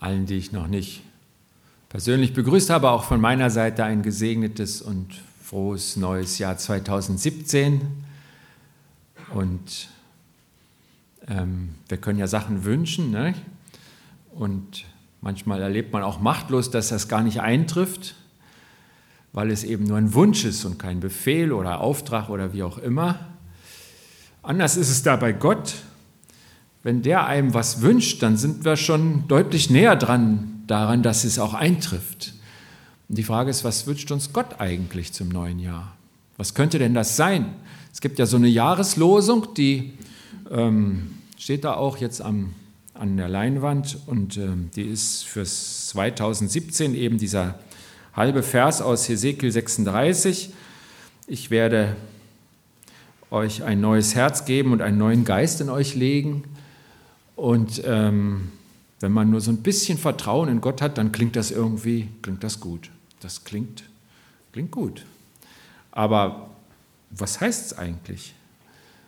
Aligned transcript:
allen, 0.00 0.26
die 0.26 0.36
ich 0.36 0.50
noch 0.50 0.66
nicht 0.66 1.02
persönlich 1.90 2.32
begrüßt 2.32 2.70
habe, 2.70 2.90
auch 2.90 3.04
von 3.04 3.20
meiner 3.20 3.50
Seite 3.50 3.84
ein 3.84 4.02
gesegnetes 4.02 4.80
und 4.80 5.20
frohes 5.42 5.96
neues 5.96 6.38
Jahr 6.38 6.56
2017. 6.56 7.82
Und 9.34 9.88
ähm, 11.28 11.70
wir 11.88 11.98
können 11.98 12.18
ja 12.18 12.26
Sachen 12.26 12.64
wünschen. 12.64 13.10
Ne? 13.10 13.34
Und 14.32 14.84
manchmal 15.20 15.60
erlebt 15.60 15.92
man 15.92 16.02
auch 16.02 16.20
machtlos, 16.20 16.70
dass 16.70 16.88
das 16.88 17.08
gar 17.08 17.22
nicht 17.22 17.40
eintrifft, 17.40 18.14
weil 19.32 19.50
es 19.50 19.64
eben 19.64 19.84
nur 19.84 19.98
ein 19.98 20.14
Wunsch 20.14 20.44
ist 20.44 20.64
und 20.64 20.78
kein 20.78 21.00
Befehl 21.00 21.52
oder 21.52 21.80
Auftrag 21.80 22.30
oder 22.30 22.52
wie 22.52 22.62
auch 22.62 22.78
immer. 22.78 23.18
Anders 24.42 24.76
ist 24.76 24.90
es 24.90 25.02
da 25.02 25.16
bei 25.16 25.32
Gott. 25.32 25.74
Wenn 26.82 27.02
der 27.02 27.26
einem 27.26 27.52
was 27.52 27.82
wünscht, 27.82 28.22
dann 28.22 28.36
sind 28.36 28.64
wir 28.64 28.76
schon 28.76 29.28
deutlich 29.28 29.70
näher 29.70 29.96
dran 29.96 30.50
daran, 30.70 31.02
dass 31.02 31.24
es 31.24 31.38
auch 31.38 31.54
eintrifft. 31.54 32.34
Und 33.08 33.18
die 33.18 33.24
Frage 33.24 33.50
ist, 33.50 33.64
was 33.64 33.86
wünscht 33.86 34.10
uns 34.12 34.32
Gott 34.32 34.60
eigentlich 34.60 35.12
zum 35.12 35.28
neuen 35.28 35.58
Jahr? 35.58 35.96
Was 36.36 36.54
könnte 36.54 36.78
denn 36.78 36.94
das 36.94 37.16
sein? 37.16 37.54
Es 37.92 38.00
gibt 38.00 38.18
ja 38.18 38.26
so 38.26 38.36
eine 38.36 38.48
Jahreslosung, 38.48 39.52
die 39.54 39.94
ähm, 40.50 41.18
steht 41.36 41.64
da 41.64 41.74
auch 41.74 41.96
jetzt 41.96 42.22
am, 42.22 42.54
an 42.94 43.16
der 43.16 43.28
Leinwand 43.28 43.98
und 44.06 44.36
ähm, 44.36 44.70
die 44.76 44.84
ist 44.84 45.24
fürs 45.24 45.88
2017 45.88 46.94
eben 46.94 47.18
dieser 47.18 47.58
halbe 48.14 48.42
Vers 48.42 48.80
aus 48.80 49.08
Hesekiel 49.08 49.50
36. 49.50 50.50
Ich 51.26 51.50
werde 51.50 51.96
euch 53.30 53.64
ein 53.64 53.80
neues 53.80 54.14
Herz 54.14 54.44
geben 54.44 54.72
und 54.72 54.82
einen 54.82 54.98
neuen 54.98 55.24
Geist 55.24 55.60
in 55.60 55.68
euch 55.68 55.94
legen. 55.94 56.44
Und 57.40 57.80
ähm, 57.86 58.52
wenn 59.00 59.12
man 59.12 59.30
nur 59.30 59.40
so 59.40 59.50
ein 59.50 59.62
bisschen 59.62 59.96
Vertrauen 59.96 60.50
in 60.50 60.60
Gott 60.60 60.82
hat, 60.82 60.98
dann 60.98 61.10
klingt 61.10 61.36
das 61.36 61.50
irgendwie, 61.50 62.06
klingt 62.20 62.44
das 62.44 62.60
gut. 62.60 62.90
Das 63.20 63.44
klingt, 63.44 63.84
klingt 64.52 64.70
gut. 64.70 65.06
Aber 65.90 66.50
was 67.08 67.40
heißt 67.40 67.64
es 67.64 67.78
eigentlich? 67.78 68.34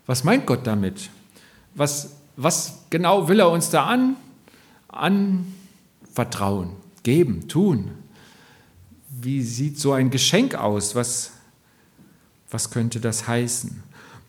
Was 0.07 0.25
meint 0.25 0.47
Gott 0.47 0.67
damit? 0.67 1.11
Was, 1.75 2.15
was 2.37 2.87
genau 2.89 3.29
will 3.29 3.39
er 3.39 3.51
uns 3.51 3.69
da 3.69 3.85
an, 3.85 4.17
anvertrauen, 4.89 6.71
geben, 7.03 7.49
tun? 7.49 7.91
Wie 9.11 9.43
sieht 9.43 9.79
so 9.79 9.93
ein 9.93 10.09
Geschenk 10.09 10.55
aus? 10.55 10.95
Was, 10.95 11.33
was 12.51 12.71
könnte 12.71 12.99
das 12.99 13.29
heißen? 13.29 13.83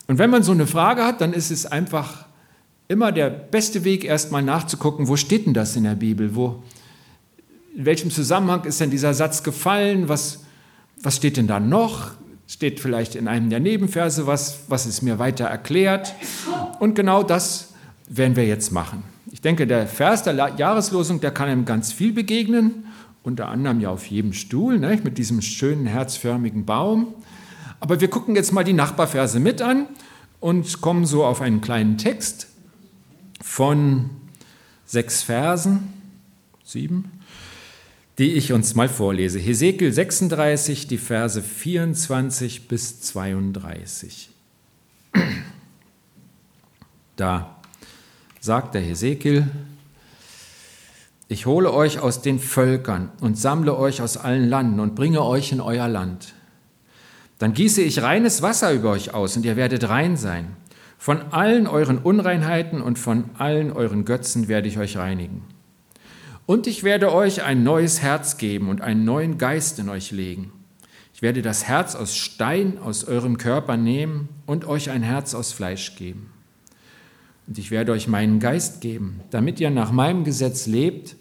Und 0.08 0.18
wenn 0.18 0.30
man 0.30 0.44
so 0.44 0.52
eine 0.52 0.68
Frage 0.68 1.06
hat, 1.06 1.22
dann 1.22 1.32
ist 1.32 1.52
es 1.52 1.66
einfach 1.66 2.26
immer 2.94 3.12
der 3.12 3.30
beste 3.30 3.84
Weg, 3.84 4.06
erstmal 4.06 4.44
nachzugucken, 4.44 5.08
wo 5.08 5.18
steht 5.18 5.48
denn 5.48 5.54
das 5.54 5.76
in 5.76 5.84
der 5.84 5.96
Bibel? 5.96 6.36
Wo, 6.36 6.64
in 7.76 7.86
welchem 7.86 8.12
Zusammenhang 8.12 8.64
ist 8.66 8.80
denn 8.80 8.92
dieser 8.92 9.14
Satz 9.14 9.44
gefallen? 9.44 10.08
Was, 10.08 10.44
was 11.02 11.16
steht 11.16 11.38
denn 11.38 11.48
da 11.48 11.60
noch? 11.60 12.12
Steht 12.48 12.80
vielleicht 12.80 13.16
in 13.16 13.28
einem 13.28 13.50
der 13.50 13.60
Nebenverse 13.60 14.28
was, 14.28 14.66
was 14.68 14.86
ist 14.86 15.02
mir 15.02 15.18
weiter 15.18 15.46
erklärt? 15.46 16.14
Und 16.80 16.94
genau 16.94 17.24
das 17.24 17.74
werden 18.08 18.36
wir 18.36 18.46
jetzt 18.46 18.72
machen. 18.72 19.04
Ich 19.32 19.42
denke, 19.42 19.66
der 19.66 19.88
Vers 19.88 20.22
der 20.22 20.36
Jahreslosung, 20.56 21.20
der 21.20 21.32
kann 21.32 21.50
einem 21.50 21.66
ganz 21.66 21.92
viel 21.92 22.14
begegnen, 22.14 22.86
unter 23.24 23.48
anderem 23.48 23.80
ja 23.80 23.90
auf 23.90 24.06
jedem 24.06 24.34
Stuhl, 24.34 24.78
ne, 24.78 25.00
mit 25.04 25.18
diesem 25.18 25.42
schönen 25.42 25.88
herzförmigen 25.88 26.66
Baum. 26.66 27.16
Aber 27.80 28.00
wir 28.00 28.10
gucken 28.10 28.36
jetzt 28.36 28.54
mal 28.54 28.64
die 28.64 28.74
Nachbarverse 28.74 29.40
mit 29.40 29.62
an 29.62 29.88
und 30.40 30.82
kommen 30.82 31.06
so 31.06 31.26
auf 31.26 31.42
einen 31.42 31.62
kleinen 31.62 31.98
Text 31.98 32.53
von 33.44 34.10
sechs 34.86 35.22
Versen, 35.22 35.94
sieben, 36.64 37.12
die 38.18 38.34
ich 38.34 38.54
uns 38.54 38.74
mal 38.74 38.88
vorlese. 38.88 39.38
Hesekiel 39.38 39.92
36, 39.92 40.88
die 40.88 40.98
Verse 40.98 41.42
24 41.42 42.68
bis 42.68 43.02
32. 43.02 44.30
Da 47.16 47.58
sagt 48.40 48.74
der 48.74 48.82
Hesekiel, 48.82 49.48
ich 51.28 51.46
hole 51.46 51.72
euch 51.72 52.00
aus 52.00 52.24
den 52.24 52.40
Völkern 52.40 53.12
und 53.22 53.38
sammle 53.38 53.78
euch 53.78 54.02
aus 54.02 54.18
allen 54.18 54.50
Landen 54.50 54.80
und 54.80 54.96
bringe 54.96 55.24
euch 55.24 55.52
in 55.52 55.62
euer 55.62 55.88
Land. 55.88 56.34
Dann 57.38 57.54
gieße 57.54 57.84
ich 57.84 58.02
reines 58.02 58.42
Wasser 58.42 58.74
über 58.74 58.90
euch 58.90 59.14
aus 59.14 59.38
und 59.38 59.46
ihr 59.46 59.56
werdet 59.56 59.88
rein 59.90 60.18
sein. 60.18 60.56
Von 61.04 61.34
allen 61.34 61.68
euren 61.68 61.98
Unreinheiten 61.98 62.82
und 62.82 62.98
von 62.98 63.26
allen 63.38 63.74
euren 63.74 64.06
Götzen 64.06 64.48
werde 64.48 64.70
ich 64.70 64.78
euch 64.78 64.96
reinigen. 64.96 65.44
Und 66.46 66.66
ich 66.66 66.86
werde 66.86 67.14
euch 67.14 67.44
ein 67.44 67.62
neues 67.62 68.02
Herz 68.02 68.38
geben 68.38 68.70
und 68.70 68.80
einen 68.80 69.04
neuen 69.04 69.38
Geist 69.38 69.80
in 69.80 69.90
euch 69.90 70.12
legen. 70.12 70.54
Ich 71.14 71.22
werde 71.22 71.42
das 71.42 71.66
Herz 71.66 71.96
aus 71.96 72.16
Stein 72.16 72.80
aus 72.80 73.04
eurem 73.04 73.38
Körper 73.38 73.76
nehmen 73.76 74.30
und 74.46 74.64
euch 74.64 74.92
ein 74.92 75.04
Herz 75.04 75.34
aus 75.34 75.52
Fleisch 75.52 75.98
geben. 75.98 76.32
Und 77.48 77.58
ich 77.58 77.70
werde 77.70 77.92
euch 77.92 78.08
meinen 78.08 78.40
Geist 78.40 78.80
geben, 78.80 79.20
damit 79.30 79.60
ihr 79.60 79.72
nach 79.72 79.92
meinem 79.92 80.24
Gesetz 80.24 80.68
lebt 80.68 81.18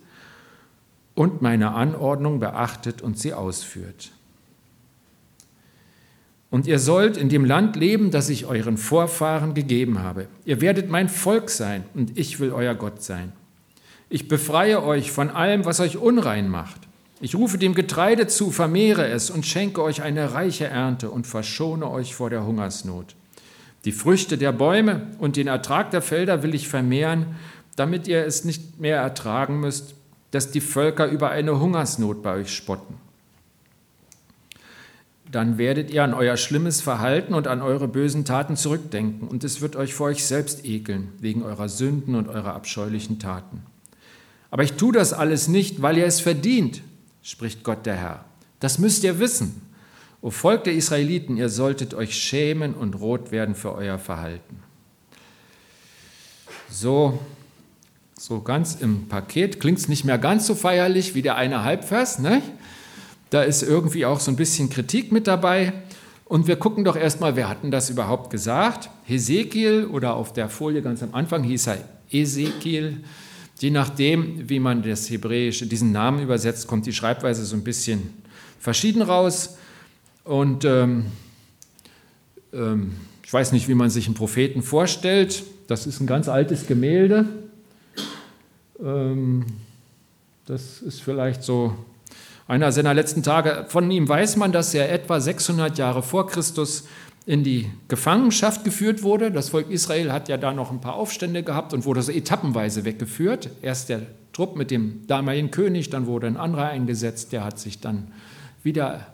und 1.16 1.42
meine 1.42 1.72
Anordnung 1.72 2.38
beachtet 2.38 3.02
und 3.02 3.18
sie 3.18 3.34
ausführt. 3.34 4.12
Und 6.52 6.66
ihr 6.66 6.78
sollt 6.78 7.16
in 7.16 7.30
dem 7.30 7.46
Land 7.46 7.76
leben, 7.76 8.10
das 8.10 8.28
ich 8.28 8.44
euren 8.44 8.76
Vorfahren 8.76 9.54
gegeben 9.54 10.00
habe. 10.00 10.28
Ihr 10.44 10.60
werdet 10.60 10.90
mein 10.90 11.08
Volk 11.08 11.48
sein 11.48 11.84
und 11.94 12.18
ich 12.18 12.40
will 12.40 12.52
euer 12.52 12.74
Gott 12.74 13.02
sein. 13.02 13.32
Ich 14.10 14.28
befreie 14.28 14.82
euch 14.82 15.12
von 15.12 15.30
allem, 15.30 15.64
was 15.64 15.80
euch 15.80 15.96
unrein 15.96 16.50
macht. 16.50 16.78
Ich 17.22 17.34
rufe 17.34 17.56
dem 17.56 17.74
Getreide 17.74 18.26
zu, 18.26 18.50
vermehre 18.50 19.06
es 19.06 19.30
und 19.30 19.46
schenke 19.46 19.82
euch 19.82 20.02
eine 20.02 20.34
reiche 20.34 20.66
Ernte 20.66 21.08
und 21.10 21.26
verschone 21.26 21.90
euch 21.90 22.14
vor 22.14 22.28
der 22.28 22.44
Hungersnot. 22.44 23.16
Die 23.86 23.92
Früchte 23.92 24.36
der 24.36 24.52
Bäume 24.52 25.06
und 25.16 25.36
den 25.36 25.46
Ertrag 25.46 25.90
der 25.90 26.02
Felder 26.02 26.42
will 26.42 26.54
ich 26.54 26.68
vermehren, 26.68 27.28
damit 27.76 28.06
ihr 28.06 28.26
es 28.26 28.44
nicht 28.44 28.78
mehr 28.78 28.98
ertragen 28.98 29.58
müsst, 29.58 29.94
dass 30.32 30.50
die 30.50 30.60
Völker 30.60 31.06
über 31.06 31.30
eine 31.30 31.58
Hungersnot 31.58 32.22
bei 32.22 32.34
euch 32.34 32.54
spotten 32.54 32.98
dann 35.32 35.58
werdet 35.58 35.90
ihr 35.90 36.04
an 36.04 36.14
euer 36.14 36.36
schlimmes 36.36 36.80
Verhalten 36.80 37.34
und 37.34 37.48
an 37.48 37.62
eure 37.62 37.88
bösen 37.88 38.24
Taten 38.24 38.54
zurückdenken, 38.56 39.26
und 39.26 39.42
es 39.44 39.60
wird 39.60 39.76
euch 39.76 39.94
vor 39.94 40.06
euch 40.08 40.24
selbst 40.24 40.64
ekeln, 40.64 41.08
wegen 41.18 41.42
eurer 41.42 41.68
Sünden 41.68 42.14
und 42.14 42.28
eurer 42.28 42.54
abscheulichen 42.54 43.18
Taten. 43.18 43.62
Aber 44.50 44.62
ich 44.62 44.74
tue 44.74 44.92
das 44.92 45.14
alles 45.14 45.48
nicht, 45.48 45.80
weil 45.80 45.96
ihr 45.96 46.06
es 46.06 46.20
verdient, 46.20 46.82
spricht 47.22 47.64
Gott 47.64 47.86
der 47.86 47.96
Herr. 47.96 48.24
Das 48.60 48.78
müsst 48.78 49.02
ihr 49.02 49.18
wissen. 49.18 49.62
O 50.20 50.30
Volk 50.30 50.64
der 50.64 50.74
Israeliten, 50.74 51.36
ihr 51.36 51.48
solltet 51.48 51.94
euch 51.94 52.14
schämen 52.14 52.74
und 52.74 53.00
rot 53.00 53.32
werden 53.32 53.54
für 53.54 53.74
euer 53.74 53.98
Verhalten. 53.98 54.62
So, 56.70 57.18
so 58.16 58.40
ganz 58.40 58.76
im 58.80 59.08
Paket 59.08 59.58
klingt 59.58 59.78
es 59.78 59.88
nicht 59.88 60.04
mehr 60.04 60.18
ganz 60.18 60.46
so 60.46 60.54
feierlich 60.54 61.14
wie 61.14 61.22
der 61.22 61.36
eine 61.36 61.64
Halbvers, 61.64 62.18
ne? 62.18 62.42
Da 63.32 63.42
ist 63.44 63.62
irgendwie 63.62 64.04
auch 64.04 64.20
so 64.20 64.30
ein 64.30 64.36
bisschen 64.36 64.68
Kritik 64.68 65.10
mit 65.10 65.26
dabei. 65.26 65.72
Und 66.26 66.48
wir 66.48 66.56
gucken 66.56 66.84
doch 66.84 66.96
erstmal, 66.96 67.34
wer 67.34 67.48
hat 67.48 67.62
denn 67.62 67.70
das 67.70 67.88
überhaupt 67.88 68.28
gesagt? 68.28 68.90
Hesekiel 69.04 69.86
oder 69.86 70.16
auf 70.16 70.34
der 70.34 70.50
Folie 70.50 70.82
ganz 70.82 71.02
am 71.02 71.14
Anfang 71.14 71.42
hieß 71.42 71.68
er 71.68 71.78
Ezekiel. 72.10 72.98
Je 73.58 73.70
nachdem, 73.70 74.50
wie 74.50 74.60
man 74.60 74.82
das 74.82 75.08
Hebräische, 75.08 75.66
diesen 75.66 75.92
Namen 75.92 76.22
übersetzt, 76.22 76.66
kommt 76.66 76.84
die 76.84 76.92
Schreibweise 76.92 77.46
so 77.46 77.56
ein 77.56 77.64
bisschen 77.64 78.12
verschieden 78.60 79.00
raus. 79.00 79.56
Und 80.24 80.66
ähm, 80.66 81.06
ähm, 82.52 82.92
ich 83.24 83.32
weiß 83.32 83.52
nicht, 83.52 83.66
wie 83.66 83.74
man 83.74 83.88
sich 83.88 84.04
einen 84.04 84.14
Propheten 84.14 84.60
vorstellt. 84.60 85.42
Das 85.68 85.86
ist 85.86 86.00
ein 86.00 86.06
ganz 86.06 86.28
altes 86.28 86.66
Gemälde. 86.66 87.24
Ähm, 88.78 89.46
das 90.44 90.82
ist 90.82 91.00
vielleicht 91.00 91.42
so 91.42 91.74
einer 92.46 92.72
seiner 92.72 92.94
letzten 92.94 93.22
Tage. 93.22 93.66
Von 93.68 93.90
ihm 93.90 94.08
weiß 94.08 94.36
man, 94.36 94.52
dass 94.52 94.74
er 94.74 94.92
etwa 94.92 95.20
600 95.20 95.78
Jahre 95.78 96.02
vor 96.02 96.26
Christus 96.26 96.84
in 97.24 97.44
die 97.44 97.70
Gefangenschaft 97.88 98.64
geführt 98.64 99.02
wurde. 99.02 99.30
Das 99.30 99.50
Volk 99.50 99.70
Israel 99.70 100.12
hat 100.12 100.28
ja 100.28 100.36
da 100.36 100.52
noch 100.52 100.70
ein 100.70 100.80
paar 100.80 100.94
Aufstände 100.94 101.42
gehabt 101.42 101.72
und 101.72 101.84
wurde 101.84 102.02
so 102.02 102.10
etappenweise 102.10 102.84
weggeführt. 102.84 103.50
Erst 103.62 103.88
der 103.88 104.02
Trupp 104.32 104.56
mit 104.56 104.70
dem 104.70 105.06
damaligen 105.06 105.50
König, 105.50 105.90
dann 105.90 106.06
wurde 106.06 106.26
ein 106.26 106.36
anderer 106.36 106.68
eingesetzt, 106.68 107.32
der 107.32 107.44
hat 107.44 107.58
sich 107.58 107.80
dann 107.80 108.08
wieder 108.62 109.06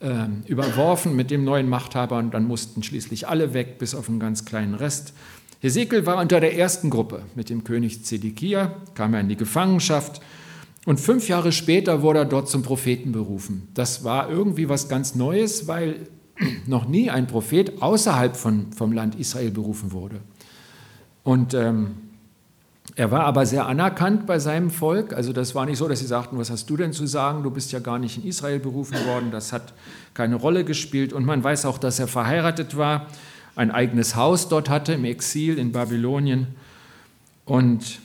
äh, 0.00 0.26
überworfen 0.46 1.16
mit 1.16 1.30
dem 1.30 1.44
neuen 1.44 1.68
Machthaber 1.68 2.18
und 2.18 2.32
dann 2.32 2.44
mussten 2.44 2.82
schließlich 2.82 3.28
alle 3.28 3.52
weg, 3.52 3.78
bis 3.78 3.94
auf 3.94 4.08
einen 4.08 4.20
ganz 4.20 4.44
kleinen 4.44 4.74
Rest. 4.74 5.12
Hesekiel 5.60 6.06
war 6.06 6.20
unter 6.20 6.40
der 6.40 6.56
ersten 6.56 6.88
Gruppe 6.88 7.22
mit 7.34 7.50
dem 7.50 7.64
König 7.64 8.04
Zedekia, 8.04 8.76
kam 8.94 9.12
er 9.12 9.20
in 9.20 9.28
die 9.28 9.36
Gefangenschaft 9.36 10.20
und 10.88 10.98
fünf 10.98 11.28
Jahre 11.28 11.52
später 11.52 12.00
wurde 12.00 12.20
er 12.20 12.24
dort 12.24 12.48
zum 12.48 12.62
Propheten 12.62 13.12
berufen. 13.12 13.68
Das 13.74 14.04
war 14.04 14.30
irgendwie 14.30 14.70
was 14.70 14.88
ganz 14.88 15.14
Neues, 15.14 15.68
weil 15.68 16.08
noch 16.66 16.88
nie 16.88 17.10
ein 17.10 17.26
Prophet 17.26 17.82
außerhalb 17.82 18.34
von, 18.34 18.72
vom 18.72 18.92
Land 18.92 19.14
Israel 19.14 19.50
berufen 19.50 19.92
wurde. 19.92 20.16
Und 21.24 21.52
ähm, 21.52 21.90
Er 22.96 23.10
war 23.10 23.24
aber 23.24 23.44
sehr 23.44 23.66
anerkannt 23.66 24.26
bei 24.26 24.38
seinem 24.38 24.70
Volk. 24.70 25.12
Also 25.12 25.34
das 25.34 25.54
war 25.54 25.66
nicht 25.66 25.76
so, 25.76 25.88
dass 25.88 25.98
sie 25.98 26.06
sagten, 26.06 26.38
was 26.38 26.48
hast 26.50 26.70
du 26.70 26.78
denn 26.78 26.94
zu 26.94 27.06
sagen? 27.06 27.42
Du 27.42 27.50
bist 27.50 27.70
ja 27.70 27.80
gar 27.80 27.98
nicht 27.98 28.16
in 28.16 28.24
Israel 28.24 28.58
berufen 28.58 28.96
worden. 29.04 29.30
Das 29.30 29.52
hat 29.52 29.74
keine 30.14 30.36
Rolle 30.36 30.64
gespielt. 30.64 31.12
Und 31.12 31.26
man 31.26 31.44
weiß 31.44 31.66
auch, 31.66 31.76
dass 31.76 31.98
er 31.98 32.08
verheiratet 32.08 32.78
war, 32.78 33.08
ein 33.56 33.70
eigenes 33.70 34.16
Haus 34.16 34.48
dort 34.48 34.70
hatte 34.70 34.94
im 34.94 35.04
Exil 35.04 35.58
in 35.58 35.70
Babylonien. 35.70 36.46
Und 37.44 38.00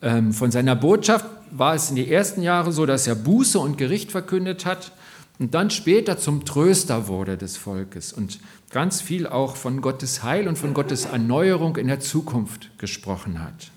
von 0.00 0.50
seiner 0.50 0.76
Botschaft 0.76 1.26
war 1.50 1.74
es 1.74 1.90
in 1.90 1.96
den 1.96 2.08
ersten 2.08 2.42
Jahren 2.42 2.72
so, 2.72 2.86
dass 2.86 3.06
er 3.06 3.14
Buße 3.14 3.58
und 3.58 3.76
Gericht 3.76 4.12
verkündet 4.12 4.64
hat 4.64 4.92
und 5.38 5.54
dann 5.54 5.70
später 5.70 6.18
zum 6.18 6.44
Tröster 6.44 7.08
wurde 7.08 7.36
des 7.36 7.56
Volkes 7.56 8.12
und 8.12 8.40
ganz 8.70 9.00
viel 9.00 9.26
auch 9.26 9.56
von 9.56 9.80
Gottes 9.80 10.22
Heil 10.22 10.48
und 10.48 10.56
von 10.56 10.74
Gottes 10.74 11.06
Erneuerung 11.06 11.76
in 11.76 11.88
der 11.88 12.00
Zukunft 12.00 12.70
gesprochen 12.78 13.42
hat. 13.42 13.70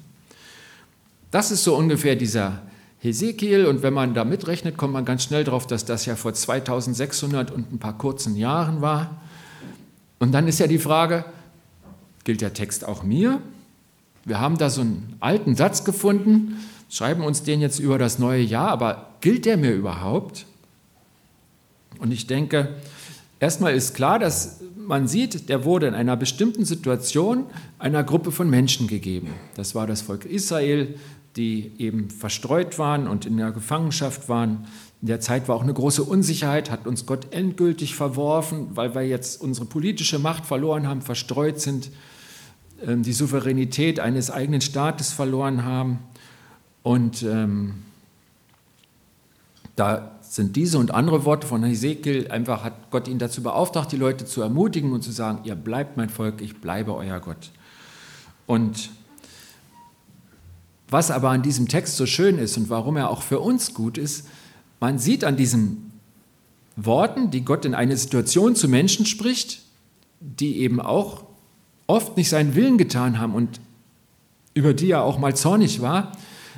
Das 1.31 1.51
ist 1.51 1.63
so 1.63 1.75
ungefähr 1.75 2.15
dieser 2.15 2.61
Hesekiel 2.99 3.65
und 3.65 3.81
wenn 3.81 3.93
man 3.93 4.13
da 4.13 4.23
mitrechnet, 4.23 4.77
kommt 4.77 4.93
man 4.93 5.03
ganz 5.03 5.23
schnell 5.23 5.43
darauf, 5.43 5.67
dass 5.67 5.83
das 5.83 6.05
ja 6.05 6.15
vor 6.15 6.33
2600 6.33 7.51
und 7.51 7.73
ein 7.73 7.79
paar 7.79 7.97
kurzen 7.97 8.35
Jahren 8.35 8.81
war. 8.81 9.21
Und 10.19 10.31
dann 10.31 10.47
ist 10.47 10.59
ja 10.59 10.67
die 10.67 10.79
Frage, 10.79 11.25
gilt 12.23 12.39
der 12.41 12.53
Text 12.53 12.85
auch 12.87 13.03
mir? 13.03 13.41
Wir 14.25 14.39
haben 14.39 14.57
da 14.57 14.69
so 14.69 14.81
einen 14.81 15.15
alten 15.19 15.55
Satz 15.55 15.83
gefunden, 15.83 16.57
schreiben 16.89 17.23
uns 17.23 17.43
den 17.43 17.61
jetzt 17.61 17.79
über 17.79 17.97
das 17.97 18.19
neue 18.19 18.41
Jahr, 18.41 18.69
aber 18.69 19.09
gilt 19.21 19.45
der 19.45 19.57
mir 19.57 19.73
überhaupt? 19.73 20.45
Und 21.99 22.11
ich 22.11 22.27
denke, 22.27 22.75
erstmal 23.39 23.73
ist 23.73 23.93
klar, 23.93 24.19
dass 24.19 24.61
man 24.75 25.07
sieht, 25.07 25.49
der 25.49 25.65
wurde 25.65 25.87
in 25.87 25.93
einer 25.93 26.17
bestimmten 26.17 26.65
Situation 26.65 27.45
einer 27.79 28.03
Gruppe 28.03 28.31
von 28.31 28.49
Menschen 28.49 28.87
gegeben. 28.87 29.29
Das 29.55 29.75
war 29.75 29.87
das 29.87 30.01
Volk 30.01 30.25
Israel, 30.25 30.95
die 31.35 31.71
eben 31.77 32.09
verstreut 32.09 32.77
waren 32.77 33.07
und 33.07 33.25
in 33.25 33.37
der 33.37 33.51
Gefangenschaft 33.51 34.29
waren. 34.29 34.67
In 35.01 35.07
der 35.07 35.19
Zeit 35.19 35.47
war 35.47 35.55
auch 35.55 35.63
eine 35.63 35.73
große 35.73 36.03
Unsicherheit, 36.03 36.69
hat 36.69 36.85
uns 36.85 37.05
Gott 37.05 37.33
endgültig 37.33 37.95
verworfen, 37.95 38.67
weil 38.75 38.93
wir 38.93 39.01
jetzt 39.01 39.41
unsere 39.41 39.65
politische 39.65 40.19
Macht 40.19 40.45
verloren 40.45 40.87
haben, 40.87 41.01
verstreut 41.01 41.59
sind, 41.59 41.89
die 42.85 43.13
Souveränität 43.13 43.99
eines 43.99 44.29
eigenen 44.31 44.61
Staates 44.61 45.11
verloren 45.11 45.63
haben. 45.63 45.99
Und 46.83 47.23
ähm, 47.23 47.75
da 49.75 50.11
sind 50.21 50.55
diese 50.55 50.77
und 50.79 50.91
andere 50.91 51.25
Worte 51.25 51.47
von 51.47 51.63
Hesekiel, 51.63 52.29
einfach 52.31 52.63
hat 52.63 52.89
Gott 52.91 53.07
ihn 53.07 53.19
dazu 53.19 53.43
beauftragt, 53.43 53.91
die 53.91 53.97
Leute 53.97 54.25
zu 54.25 54.41
ermutigen 54.41 54.91
und 54.91 55.03
zu 55.03 55.11
sagen, 55.11 55.39
ihr 55.43 55.55
bleibt 55.55 55.95
mein 55.95 56.09
Volk, 56.09 56.41
ich 56.41 56.59
bleibe 56.59 56.95
euer 56.95 57.19
Gott. 57.19 57.51
Und 58.47 58.89
was 60.89 61.11
aber 61.11 61.29
an 61.29 61.41
diesem 61.41 61.67
Text 61.67 61.97
so 61.97 62.05
schön 62.05 62.37
ist 62.37 62.57
und 62.57 62.69
warum 62.69 62.97
er 62.97 63.09
auch 63.09 63.21
für 63.21 63.39
uns 63.39 63.73
gut 63.73 63.97
ist, 63.97 64.27
man 64.79 64.99
sieht 64.99 65.23
an 65.23 65.37
diesen 65.37 65.91
Worten, 66.75 67.31
die 67.31 67.45
Gott 67.45 67.65
in 67.65 67.73
eine 67.75 67.95
Situation 67.95 68.55
zu 68.55 68.67
Menschen 68.67 69.05
spricht, 69.05 69.61
die 70.19 70.57
eben 70.59 70.79
auch 70.79 71.23
oft 71.87 72.17
nicht 72.17 72.29
seinen 72.29 72.55
Willen 72.55 72.77
getan 72.77 73.19
haben 73.19 73.33
und 73.35 73.59
über 74.53 74.73
die 74.73 74.91
er 74.91 75.03
auch 75.03 75.17
mal 75.17 75.35
zornig 75.35 75.81
war, 75.81 76.11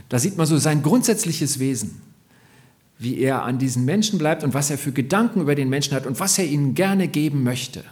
da 0.10 0.19
sieht 0.19 0.38
man 0.38 0.45
so 0.45 0.57
sein 0.57 0.83
grundsätzliches 0.83 1.60
Wesen, 1.60 2.01
wie 3.00 3.19
er 3.19 3.44
an 3.44 3.57
diesen 3.57 3.86
Menschen 3.86 4.19
bleibt 4.19 4.44
und 4.44 4.54
was 4.54 4.69
er 4.69 4.77
für 4.77 4.92
Gedanken 4.92 5.42
über 5.42 5.56
den 5.56 5.69
Menschen 5.69 5.95
hat 5.95 6.06
und 6.06 6.19
was 6.19 6.38
er 6.38 6.45
ihnen 6.45 6.75
gerne 6.75 7.07
geben 7.07 7.44
möchte. 7.44 7.83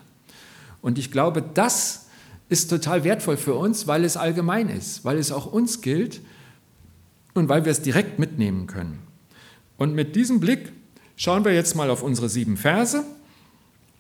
Und 0.81 0.97
ich 1.00 1.12
glaube, 1.12 1.44
das 1.53 2.07
ist 2.50 2.69
total 2.69 3.03
wertvoll 3.03 3.38
für 3.38 3.56
uns, 3.56 3.88
weil 3.88 4.03
es 4.03 4.18
allgemein 4.18 4.69
ist, 4.69 5.06
weil 5.06 5.18
es 5.18 5.31
auch 5.31 5.45
uns 5.45 5.81
gilt 5.81 6.21
und 7.33 7.50
weil 7.50 7.65
wir 7.65 7.71
es 7.71 7.81
direkt 7.81 8.19
mitnehmen 8.19 8.68
können. 8.68 9.00
Und 9.77 9.95
mit 9.95 10.15
diesem 10.15 10.39
Blick 10.39 10.71
schauen 11.15 11.45
wir 11.45 11.53
jetzt 11.53 11.75
mal 11.75 11.89
auf 11.89 12.03
unsere 12.03 12.29
sieben 12.29 12.57
Verse 12.57 13.03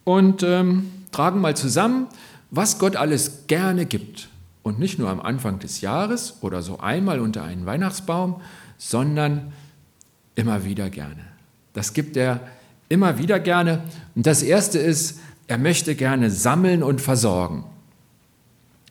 und 0.03 0.43
ähm, 0.43 0.91
tragen 1.11 1.41
mal 1.41 1.55
zusammen, 1.55 2.07
was 2.55 2.77
Gott 2.77 2.95
alles 2.95 3.47
gerne 3.47 3.85
gibt. 3.85 4.29
Und 4.61 4.79
nicht 4.79 4.99
nur 4.99 5.09
am 5.09 5.19
Anfang 5.19 5.59
des 5.59 5.81
Jahres 5.81 6.37
oder 6.41 6.61
so 6.61 6.79
einmal 6.79 7.19
unter 7.19 7.43
einen 7.43 7.65
Weihnachtsbaum, 7.65 8.39
sondern 8.77 9.51
immer 10.35 10.63
wieder 10.63 10.89
gerne. 10.89 11.25
Das 11.73 11.93
gibt 11.93 12.15
er 12.15 12.39
immer 12.89 13.17
wieder 13.17 13.39
gerne. 13.39 13.81
Und 14.15 14.25
das 14.27 14.43
Erste 14.43 14.77
ist, 14.77 15.19
er 15.47 15.57
möchte 15.57 15.95
gerne 15.95 16.29
sammeln 16.29 16.83
und 16.83 17.01
versorgen. 17.01 17.65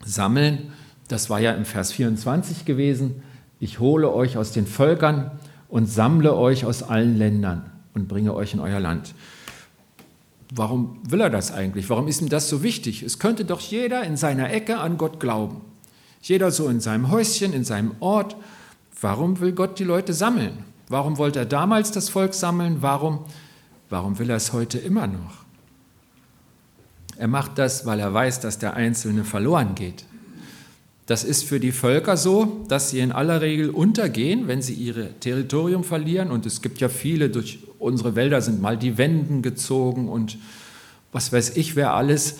Sammeln, 0.05 0.73
das 1.09 1.31
war 1.31 1.41
ja 1.41 1.53
im 1.53 1.65
Vers 1.65 1.93
24 1.93 2.65
gewesen. 2.65 3.23
Ich 3.61 3.79
hole 3.79 4.13
euch 4.13 4.37
aus 4.37 4.51
den 4.51 4.67
Völkern 4.67 5.31
und 5.69 5.87
sammle 5.87 6.35
euch 6.35 6.65
aus 6.65 6.83
allen 6.83 7.17
Ländern 7.17 7.71
und 7.95 8.09
bringe 8.09 8.35
euch 8.35 8.55
in 8.55 8.61
euer 8.61 8.81
Land. 8.81 9.15
Warum 10.55 10.99
will 11.09 11.23
er 11.23 11.31
das 11.31 11.51
eigentlich? 11.51 11.89
Warum 11.89 12.09
ist 12.09 12.21
ihm 12.21 12.29
das 12.29 12.51
so 12.51 12.63
wichtig? 12.63 13.03
Es 13.03 13.19
könnte 13.19 13.47
doch 13.47 13.61
jeder 13.61 14.05
in 14.05 14.19
seiner 14.19 14.53
Ecke 14.53 14.79
an 14.79 14.99
Gott 14.99 15.19
glauben. 15.19 15.63
Jeder 16.21 16.51
so 16.51 16.69
in 16.69 16.81
seinem 16.81 17.11
Häuschen, 17.11 17.55
in 17.55 17.65
seinem 17.65 17.93
Ort. 18.01 18.37
Warum 19.01 19.41
will 19.41 19.53
Gott 19.53 19.79
die 19.79 19.85
Leute 19.85 20.13
sammeln? 20.13 20.65
Warum 20.89 21.17
wollte 21.17 21.39
er 21.39 21.47
damals 21.47 21.91
das 21.91 22.11
Volk 22.11 22.35
sammeln? 22.35 22.83
Warum, 22.83 23.21
warum 23.89 24.19
will 24.19 24.29
er 24.29 24.37
es 24.37 24.53
heute 24.53 24.79
immer 24.79 25.07
noch? 25.07 25.43
Er 27.17 27.29
macht 27.29 27.57
das, 27.57 27.87
weil 27.87 28.01
er 28.01 28.13
weiß, 28.13 28.41
dass 28.41 28.59
der 28.59 28.75
Einzelne 28.75 29.25
verloren 29.25 29.75
geht. 29.75 30.05
Das 31.07 31.25
ist 31.25 31.45
für 31.45 31.61
die 31.61 31.73
Völker 31.73 32.19
so, 32.19 32.65
dass 32.69 32.91
sie 32.91 33.01
in 33.01 33.11
aller 33.11 33.41
Regel 33.41 33.71
untergehen, 33.71 34.49
wenn 34.49 34.61
sie 34.61 34.75
ihr 34.75 35.19
Territorium 35.19 35.83
verlieren. 35.83 36.31
Und 36.31 36.45
es 36.45 36.61
gibt 36.61 36.81
ja 36.81 36.91
viele, 36.91 37.31
durch 37.31 37.59
unsere 37.83 38.15
Wälder 38.15 38.41
sind 38.41 38.61
mal 38.61 38.77
die 38.77 38.99
Wenden 38.99 39.43
gezogen 39.43 40.09
und 40.09 40.39
was 41.13 41.33
weiß 41.33 41.57
ich, 41.57 41.77
wer 41.77 41.95
alles. 41.95 42.39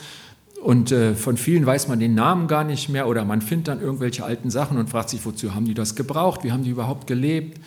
Und 0.63 0.93
äh, 0.93 1.15
von 1.15 1.37
vielen 1.37 1.67
weiß 1.67 1.89
man 1.89 1.99
den 1.99 2.15
Namen 2.15 2.47
gar 2.47 2.65
nicht 2.65 2.89
mehr 2.89 3.09
oder 3.09 3.25
man 3.25 3.43
findet 3.43 3.69
dann 3.69 3.81
irgendwelche 3.81 4.25
alten 4.25 4.51
Sachen 4.51 4.79
und 4.79 4.89
fragt 4.89 5.11
sich, 5.11 5.25
wozu 5.25 5.55
haben 5.55 5.65
die 5.65 5.75
das 5.75 5.97
gebraucht, 5.97 6.45
wie 6.45 6.53
haben 6.53 6.63
die 6.63 6.71
überhaupt 6.71 7.07
gelebt. 7.07 7.61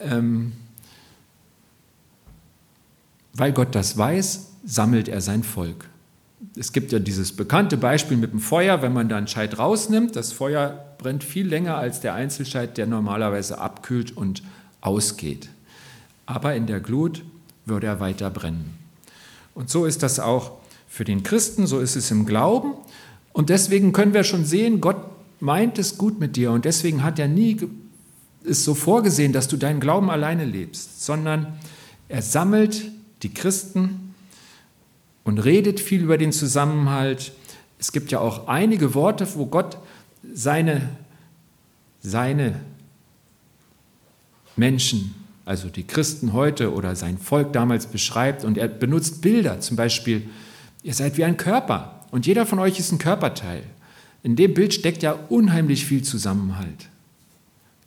Ähm, 0.00 0.52
weil 3.32 3.52
Gott 3.52 3.74
das 3.74 3.96
weiß, 3.96 4.50
sammelt 4.64 5.08
er 5.08 5.20
sein 5.20 5.42
Volk 5.42 5.88
es 6.56 6.72
gibt 6.72 6.92
ja 6.92 6.98
dieses 6.98 7.32
bekannte 7.32 7.76
Beispiel 7.76 8.16
mit 8.16 8.32
dem 8.32 8.40
Feuer, 8.40 8.82
wenn 8.82 8.92
man 8.92 9.08
da 9.08 9.16
einen 9.16 9.28
Scheit 9.28 9.58
rausnimmt, 9.58 10.16
das 10.16 10.32
Feuer 10.32 10.84
brennt 10.98 11.24
viel 11.24 11.46
länger 11.46 11.76
als 11.76 12.00
der 12.00 12.14
Einzelscheit, 12.14 12.78
der 12.78 12.86
normalerweise 12.86 13.58
abkühlt 13.58 14.16
und 14.16 14.42
ausgeht. 14.80 15.48
Aber 16.26 16.54
in 16.54 16.66
der 16.66 16.80
Glut 16.80 17.24
würde 17.64 17.86
er 17.86 18.00
weiter 18.00 18.30
brennen. 18.30 18.78
Und 19.54 19.70
so 19.70 19.84
ist 19.84 20.02
das 20.02 20.18
auch 20.18 20.52
für 20.88 21.04
den 21.04 21.22
Christen, 21.22 21.66
so 21.66 21.80
ist 21.80 21.96
es 21.96 22.10
im 22.10 22.26
Glauben. 22.26 22.74
Und 23.32 23.48
deswegen 23.48 23.92
können 23.92 24.14
wir 24.14 24.24
schon 24.24 24.44
sehen, 24.44 24.80
Gott 24.80 24.96
meint 25.40 25.78
es 25.78 25.98
gut 25.98 26.20
mit 26.20 26.36
dir. 26.36 26.52
Und 26.52 26.64
deswegen 26.64 27.02
hat 27.02 27.18
er 27.18 27.28
nie 27.28 27.56
es 28.44 28.64
so 28.64 28.74
vorgesehen, 28.74 29.32
dass 29.32 29.48
du 29.48 29.56
deinen 29.56 29.80
Glauben 29.80 30.10
alleine 30.10 30.44
lebst, 30.44 31.04
sondern 31.04 31.58
er 32.08 32.22
sammelt 32.22 32.90
die 33.22 33.32
Christen 33.32 34.14
und 35.24 35.38
redet 35.38 35.80
viel 35.80 36.02
über 36.02 36.18
den 36.18 36.32
Zusammenhalt. 36.32 37.32
Es 37.78 37.92
gibt 37.92 38.10
ja 38.10 38.20
auch 38.20 38.48
einige 38.48 38.94
Worte, 38.94 39.26
wo 39.34 39.46
Gott 39.46 39.78
seine, 40.34 40.88
seine 42.00 42.60
Menschen, 44.56 45.14
also 45.44 45.68
die 45.68 45.84
Christen 45.84 46.32
heute 46.32 46.72
oder 46.72 46.94
sein 46.94 47.18
Volk 47.18 47.52
damals 47.52 47.86
beschreibt 47.86 48.44
und 48.44 48.58
er 48.58 48.68
benutzt 48.68 49.22
Bilder, 49.22 49.60
zum 49.60 49.76
Beispiel, 49.76 50.28
ihr 50.82 50.94
seid 50.94 51.16
wie 51.16 51.24
ein 51.24 51.36
Körper 51.36 52.06
und 52.10 52.26
jeder 52.26 52.46
von 52.46 52.58
euch 52.58 52.78
ist 52.78 52.92
ein 52.92 52.98
Körperteil. 52.98 53.62
In 54.22 54.36
dem 54.36 54.54
Bild 54.54 54.72
steckt 54.72 55.02
ja 55.02 55.12
unheimlich 55.28 55.84
viel 55.84 56.02
Zusammenhalt. 56.02 56.88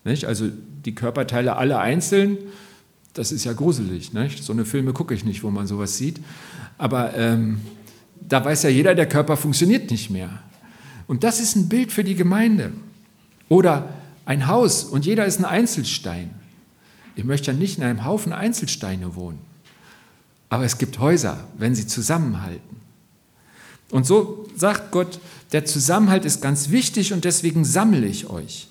Nicht? 0.04 0.26
Also 0.26 0.50
die 0.86 0.94
Körperteile 0.94 1.56
alle 1.56 1.80
einzeln, 1.80 2.38
das 3.14 3.32
ist 3.32 3.46
ja 3.46 3.54
gruselig. 3.54 4.14
Nicht? 4.14 4.44
So 4.44 4.52
eine 4.52 4.66
Filme 4.66 4.92
gucke 4.92 5.14
ich 5.14 5.24
nicht, 5.24 5.44
wo 5.44 5.50
man 5.50 5.68
sowas 5.68 5.98
sieht. 5.98 6.20
Aber 6.78 7.16
ähm, 7.16 7.62
da 8.20 8.44
weiß 8.44 8.64
ja 8.64 8.70
jeder, 8.70 8.96
der 8.96 9.08
Körper 9.08 9.38
funktioniert 9.38 9.90
nicht 9.92 10.10
mehr. 10.10 10.30
Und 11.08 11.24
das 11.24 11.40
ist 11.40 11.56
ein 11.56 11.70
Bild 11.70 11.92
für 11.92 12.04
die 12.04 12.16
Gemeinde. 12.16 12.72
Oder 13.48 13.90
ein 14.26 14.48
Haus 14.48 14.84
und 14.84 15.06
jeder 15.06 15.26
ist 15.26 15.40
ein 15.40 15.46
Einzelstein. 15.46 16.32
Ich 17.16 17.24
möchte 17.24 17.52
ja 17.52 17.58
nicht 17.58 17.78
in 17.78 17.84
einem 17.84 18.06
Haufen 18.06 18.34
Einzelsteine 18.34 19.16
wohnen. 19.16 19.40
Aber 20.50 20.64
es 20.66 20.78
gibt 20.78 21.00
Häuser, 21.00 21.46
wenn 21.58 21.76
sie 21.76 21.88
zusammenhalten. 21.88 22.76
Und 23.92 24.06
so 24.06 24.48
sagt 24.56 24.92
Gott, 24.92 25.20
der 25.52 25.66
Zusammenhalt 25.66 26.26
ist 26.26 26.42
ganz 26.42 26.70
wichtig 26.70 27.14
und 27.14 27.24
deswegen 27.24 27.64
sammle 27.66 28.06
ich 28.06 28.30
euch. 28.30 28.68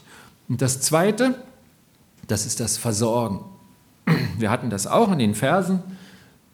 Und 0.48 0.60
das 0.60 0.80
Zweite, 0.80 1.34
das 2.26 2.46
ist 2.46 2.60
das 2.60 2.76
Versorgen. 2.76 3.40
Wir 4.38 4.50
hatten 4.50 4.70
das 4.70 4.86
auch 4.86 5.10
in 5.12 5.18
den 5.18 5.34
Versen. 5.34 5.80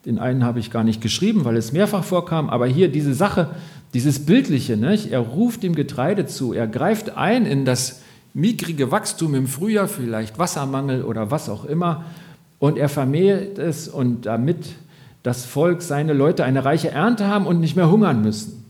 Den 0.04 0.18
einen 0.18 0.44
habe 0.44 0.60
ich 0.60 0.70
gar 0.70 0.84
nicht 0.84 1.00
geschrieben, 1.00 1.44
weil 1.44 1.56
es 1.56 1.72
mehrfach 1.72 2.04
vorkam, 2.04 2.48
aber 2.48 2.66
hier 2.66 2.90
diese 2.90 3.12
Sache, 3.12 3.54
dieses 3.92 4.24
Bildliche, 4.24 4.76
nicht? 4.76 5.10
er 5.10 5.20
ruft 5.20 5.62
dem 5.62 5.74
Getreide 5.74 6.26
zu, 6.26 6.52
er 6.52 6.66
greift 6.66 7.16
ein 7.16 7.44
in 7.44 7.64
das 7.64 8.00
mickrige 8.34 8.90
Wachstum 8.90 9.34
im 9.34 9.46
Frühjahr, 9.46 9.88
vielleicht 9.88 10.38
Wassermangel 10.38 11.04
oder 11.04 11.30
was 11.30 11.48
auch 11.48 11.64
immer, 11.64 12.04
und 12.58 12.76
er 12.76 12.88
vermehrt 12.88 13.58
es 13.58 13.88
und 13.88 14.26
damit 14.26 14.74
das 15.22 15.44
Volk, 15.44 15.82
seine 15.82 16.12
Leute 16.12 16.44
eine 16.44 16.64
reiche 16.64 16.90
Ernte 16.90 17.26
haben 17.26 17.46
und 17.46 17.60
nicht 17.60 17.76
mehr 17.76 17.90
hungern 17.90 18.22
müssen. 18.22 18.64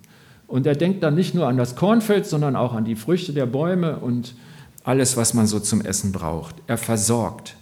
Und 0.46 0.66
er 0.66 0.74
denkt 0.74 1.02
dann 1.02 1.14
nicht 1.14 1.34
nur 1.34 1.46
an 1.46 1.56
das 1.56 1.76
Kornfeld, 1.76 2.26
sondern 2.26 2.56
auch 2.56 2.72
an 2.74 2.84
die 2.84 2.96
Früchte 2.96 3.32
der 3.32 3.46
Bäume 3.46 3.96
und 3.96 4.34
alles, 4.82 5.16
was 5.16 5.34
man 5.34 5.46
so 5.46 5.60
zum 5.60 5.80
Essen 5.80 6.10
braucht. 6.10 6.56
Er 6.66 6.76
versorgt. 6.76 7.54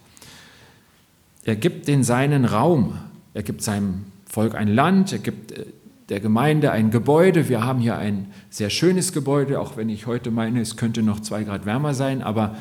Er 1.45 1.57
gibt 1.57 1.89
den 1.89 2.05
Seinen 2.05 2.45
Raum. 2.45 2.95
Er 3.35 3.43
gibt 3.43 3.63
seinem 3.63 4.07
Volk 4.29 4.55
ein 4.55 4.69
Land, 4.69 5.13
er 5.13 5.19
gibt 5.19 5.53
äh, 5.53 5.65
der 6.09 6.21
Gemeinde 6.21 6.73
ein 6.73 6.91
Gebäude. 6.91 7.49
Wir 7.49 7.65
haben 7.65 7.81
hier 7.81 7.99
ein 7.99 8.33
sehr 8.51 8.71
schönes 8.71 9.13
Gebäude, 9.13 9.61
auch 9.61 9.77
wenn 9.77 9.89
ich 9.89 10.07
heute 10.07 10.31
meine, 10.31 10.61
es 10.61 10.77
könnte 10.77 11.03
noch 11.03 11.21
zwei 11.21 11.45
Grad 11.45 11.67
wärmer 11.67 11.95
sein, 11.95 12.23
aber 12.23 12.57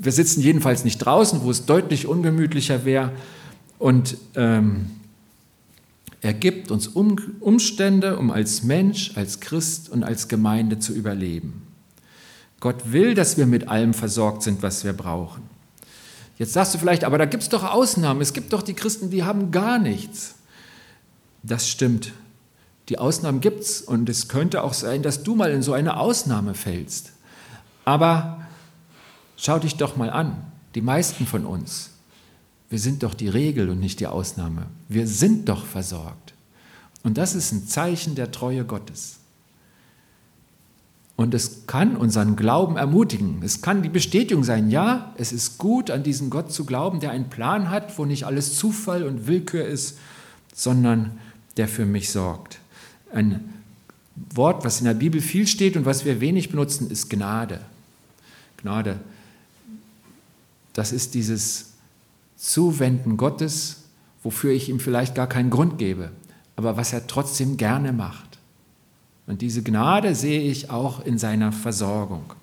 wir 0.00 0.12
sitzen 0.12 0.40
jedenfalls 0.40 0.84
nicht 0.84 0.98
draußen, 0.98 1.42
wo 1.42 1.50
es 1.50 1.64
deutlich 1.64 2.06
ungemütlicher 2.06 2.84
wäre. 2.84 3.12
Und 3.78 4.16
ähm, 4.34 4.86
er 6.20 6.34
gibt 6.34 6.70
uns 6.70 6.88
um, 6.88 7.16
Umstände, 7.40 8.16
um 8.18 8.30
als 8.30 8.64
Mensch, 8.64 9.12
als 9.16 9.40
Christ 9.40 9.88
und 9.88 10.02
als 10.02 10.26
Gemeinde 10.26 10.80
zu 10.80 10.92
überleben. 10.92 11.62
Gott 12.58 12.92
will, 12.92 13.14
dass 13.14 13.36
wir 13.36 13.46
mit 13.46 13.68
allem 13.68 13.94
versorgt 13.94 14.42
sind, 14.42 14.62
was 14.62 14.84
wir 14.84 14.92
brauchen. 14.92 15.42
Jetzt 16.38 16.52
sagst 16.52 16.74
du 16.74 16.78
vielleicht, 16.78 17.04
aber 17.04 17.18
da 17.18 17.24
gibt 17.24 17.44
es 17.44 17.48
doch 17.48 17.64
Ausnahmen. 17.64 18.20
Es 18.20 18.32
gibt 18.32 18.52
doch 18.52 18.62
die 18.62 18.74
Christen, 18.74 19.10
die 19.10 19.22
haben 19.22 19.50
gar 19.52 19.78
nichts. 19.78 20.36
Das 21.42 21.68
stimmt. 21.68 22.12
Die 22.88 22.98
Ausnahmen 22.98 23.40
gibt 23.40 23.60
es 23.60 23.80
und 23.80 24.08
es 24.08 24.28
könnte 24.28 24.62
auch 24.62 24.74
sein, 24.74 25.02
dass 25.02 25.22
du 25.22 25.34
mal 25.34 25.50
in 25.50 25.62
so 25.62 25.72
eine 25.72 25.98
Ausnahme 25.98 26.54
fällst. 26.54 27.12
Aber 27.84 28.46
schau 29.36 29.58
dich 29.58 29.76
doch 29.76 29.96
mal 29.96 30.10
an, 30.10 30.36
die 30.74 30.82
meisten 30.82 31.26
von 31.26 31.44
uns, 31.44 31.90
wir 32.70 32.78
sind 32.78 33.02
doch 33.02 33.14
die 33.14 33.28
Regel 33.28 33.68
und 33.68 33.80
nicht 33.80 34.00
die 34.00 34.06
Ausnahme. 34.06 34.66
Wir 34.88 35.06
sind 35.06 35.48
doch 35.48 35.66
versorgt. 35.66 36.32
Und 37.02 37.18
das 37.18 37.34
ist 37.34 37.52
ein 37.52 37.66
Zeichen 37.66 38.14
der 38.14 38.32
Treue 38.32 38.64
Gottes. 38.64 39.18
Und 41.16 41.34
es 41.34 41.66
kann 41.66 41.96
unseren 41.96 42.34
Glauben 42.34 42.78
ermutigen. 42.78 43.42
Es 43.42 43.60
kann 43.60 43.82
die 43.82 43.90
Bestätigung 43.90 44.42
sein, 44.42 44.70
ja, 44.70 45.12
es 45.18 45.32
ist 45.32 45.58
gut, 45.58 45.90
an 45.90 46.02
diesen 46.02 46.30
Gott 46.30 46.50
zu 46.50 46.64
glauben, 46.64 47.00
der 47.00 47.10
einen 47.10 47.28
Plan 47.28 47.68
hat, 47.68 47.98
wo 47.98 48.06
nicht 48.06 48.24
alles 48.24 48.56
Zufall 48.56 49.04
und 49.04 49.26
Willkür 49.26 49.66
ist, 49.66 49.98
sondern 50.54 51.18
der 51.58 51.68
für 51.68 51.84
mich 51.84 52.10
sorgt. 52.10 52.61
Ein 53.12 53.52
Wort, 54.34 54.64
was 54.64 54.80
in 54.80 54.86
der 54.86 54.94
Bibel 54.94 55.20
viel 55.20 55.46
steht 55.46 55.76
und 55.76 55.84
was 55.84 56.04
wir 56.04 56.20
wenig 56.20 56.50
benutzen, 56.50 56.90
ist 56.90 57.10
Gnade. 57.10 57.60
Gnade. 58.58 59.00
Das 60.72 60.92
ist 60.92 61.14
dieses 61.14 61.72
Zuwenden 62.36 63.16
Gottes, 63.16 63.84
wofür 64.22 64.52
ich 64.52 64.68
ihm 64.68 64.80
vielleicht 64.80 65.14
gar 65.14 65.26
keinen 65.26 65.50
Grund 65.50 65.78
gebe, 65.78 66.10
aber 66.56 66.76
was 66.76 66.92
er 66.92 67.06
trotzdem 67.06 67.56
gerne 67.56 67.92
macht. 67.92 68.38
Und 69.26 69.42
diese 69.42 69.62
Gnade 69.62 70.14
sehe 70.14 70.40
ich 70.40 70.70
auch 70.70 71.04
in 71.04 71.18
seiner 71.18 71.52
Versorgung. 71.52 72.34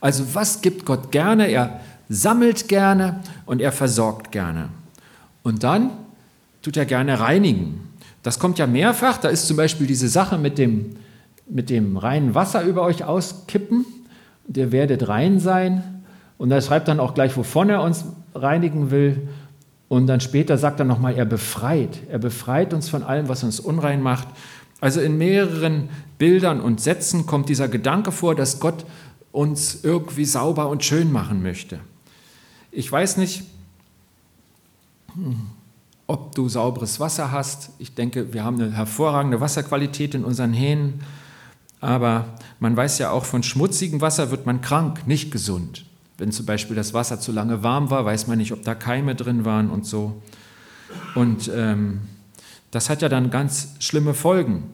Also 0.00 0.34
was 0.34 0.60
gibt 0.60 0.84
Gott 0.84 1.10
gerne? 1.12 1.48
Er 1.48 1.80
sammelt 2.08 2.68
gerne 2.68 3.22
und 3.46 3.60
er 3.60 3.72
versorgt 3.72 4.32
gerne. 4.32 4.68
Und 5.42 5.62
dann 5.62 5.90
tut 6.62 6.76
er 6.76 6.86
gerne 6.86 7.20
reinigen. 7.20 7.80
Das 8.24 8.38
kommt 8.38 8.58
ja 8.58 8.66
mehrfach. 8.66 9.18
Da 9.18 9.28
ist 9.28 9.46
zum 9.46 9.58
Beispiel 9.58 9.86
diese 9.86 10.08
Sache 10.08 10.38
mit 10.38 10.56
dem, 10.58 10.96
mit 11.46 11.70
dem 11.70 11.98
reinen 11.98 12.34
Wasser 12.34 12.62
über 12.62 12.82
euch 12.82 13.04
auskippen. 13.04 13.84
Ihr 14.52 14.72
werdet 14.72 15.06
rein 15.06 15.38
sein. 15.38 16.02
Und 16.38 16.50
er 16.50 16.62
schreibt 16.62 16.88
dann 16.88 17.00
auch 17.00 17.14
gleich, 17.14 17.36
wovon 17.36 17.68
er 17.68 17.82
uns 17.82 18.06
reinigen 18.34 18.90
will. 18.90 19.28
Und 19.88 20.06
dann 20.06 20.20
später 20.20 20.56
sagt 20.56 20.80
er 20.80 20.86
nochmal, 20.86 21.14
er 21.14 21.26
befreit. 21.26 22.00
Er 22.10 22.18
befreit 22.18 22.72
uns 22.72 22.88
von 22.88 23.02
allem, 23.02 23.28
was 23.28 23.44
uns 23.44 23.60
unrein 23.60 24.02
macht. 24.02 24.28
Also 24.80 25.02
in 25.02 25.18
mehreren 25.18 25.90
Bildern 26.16 26.62
und 26.62 26.80
Sätzen 26.80 27.26
kommt 27.26 27.50
dieser 27.50 27.68
Gedanke 27.68 28.10
vor, 28.10 28.34
dass 28.34 28.58
Gott 28.58 28.86
uns 29.32 29.84
irgendwie 29.84 30.24
sauber 30.24 30.70
und 30.70 30.82
schön 30.82 31.12
machen 31.12 31.42
möchte. 31.42 31.78
Ich 32.70 32.90
weiß 32.90 33.18
nicht, 33.18 33.44
ob 36.06 36.34
du 36.34 36.48
sauberes 36.48 37.00
Wasser 37.00 37.32
hast. 37.32 37.70
Ich 37.78 37.94
denke, 37.94 38.32
wir 38.32 38.44
haben 38.44 38.60
eine 38.60 38.72
hervorragende 38.72 39.40
Wasserqualität 39.40 40.14
in 40.14 40.24
unseren 40.24 40.52
Hähnen, 40.52 41.00
aber 41.80 42.34
man 42.60 42.76
weiß 42.76 42.98
ja 42.98 43.10
auch, 43.10 43.24
von 43.24 43.42
schmutzigem 43.42 44.00
Wasser 44.00 44.30
wird 44.30 44.46
man 44.46 44.60
krank, 44.60 45.06
nicht 45.06 45.30
gesund. 45.30 45.84
Wenn 46.16 46.30
zum 46.30 46.46
Beispiel 46.46 46.76
das 46.76 46.94
Wasser 46.94 47.20
zu 47.20 47.32
lange 47.32 47.62
warm 47.62 47.90
war, 47.90 48.04
weiß 48.04 48.26
man 48.26 48.38
nicht, 48.38 48.52
ob 48.52 48.62
da 48.62 48.74
Keime 48.74 49.14
drin 49.14 49.44
waren 49.44 49.70
und 49.70 49.84
so. 49.84 50.22
Und 51.14 51.50
ähm, 51.54 52.02
das 52.70 52.88
hat 52.88 53.02
ja 53.02 53.08
dann 53.08 53.30
ganz 53.30 53.74
schlimme 53.80 54.14
Folgen. 54.14 54.64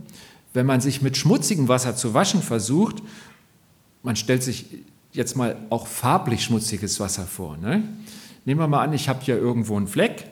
Wenn 0.52 0.66
man 0.66 0.80
sich 0.80 1.00
mit 1.00 1.16
schmutzigem 1.16 1.68
Wasser 1.68 1.96
zu 1.96 2.12
waschen 2.12 2.42
versucht, 2.42 3.02
man 4.02 4.16
stellt 4.16 4.42
sich 4.42 4.66
jetzt 5.12 5.36
mal 5.36 5.56
auch 5.70 5.86
farblich 5.86 6.44
schmutziges 6.44 7.00
Wasser 7.00 7.24
vor. 7.24 7.56
Ne? 7.56 7.82
Nehmen 8.44 8.60
wir 8.60 8.68
mal 8.68 8.82
an, 8.82 8.92
ich 8.92 9.08
habe 9.08 9.20
hier 9.22 9.36
irgendwo 9.36 9.76
einen 9.76 9.86
Fleck 9.86 10.30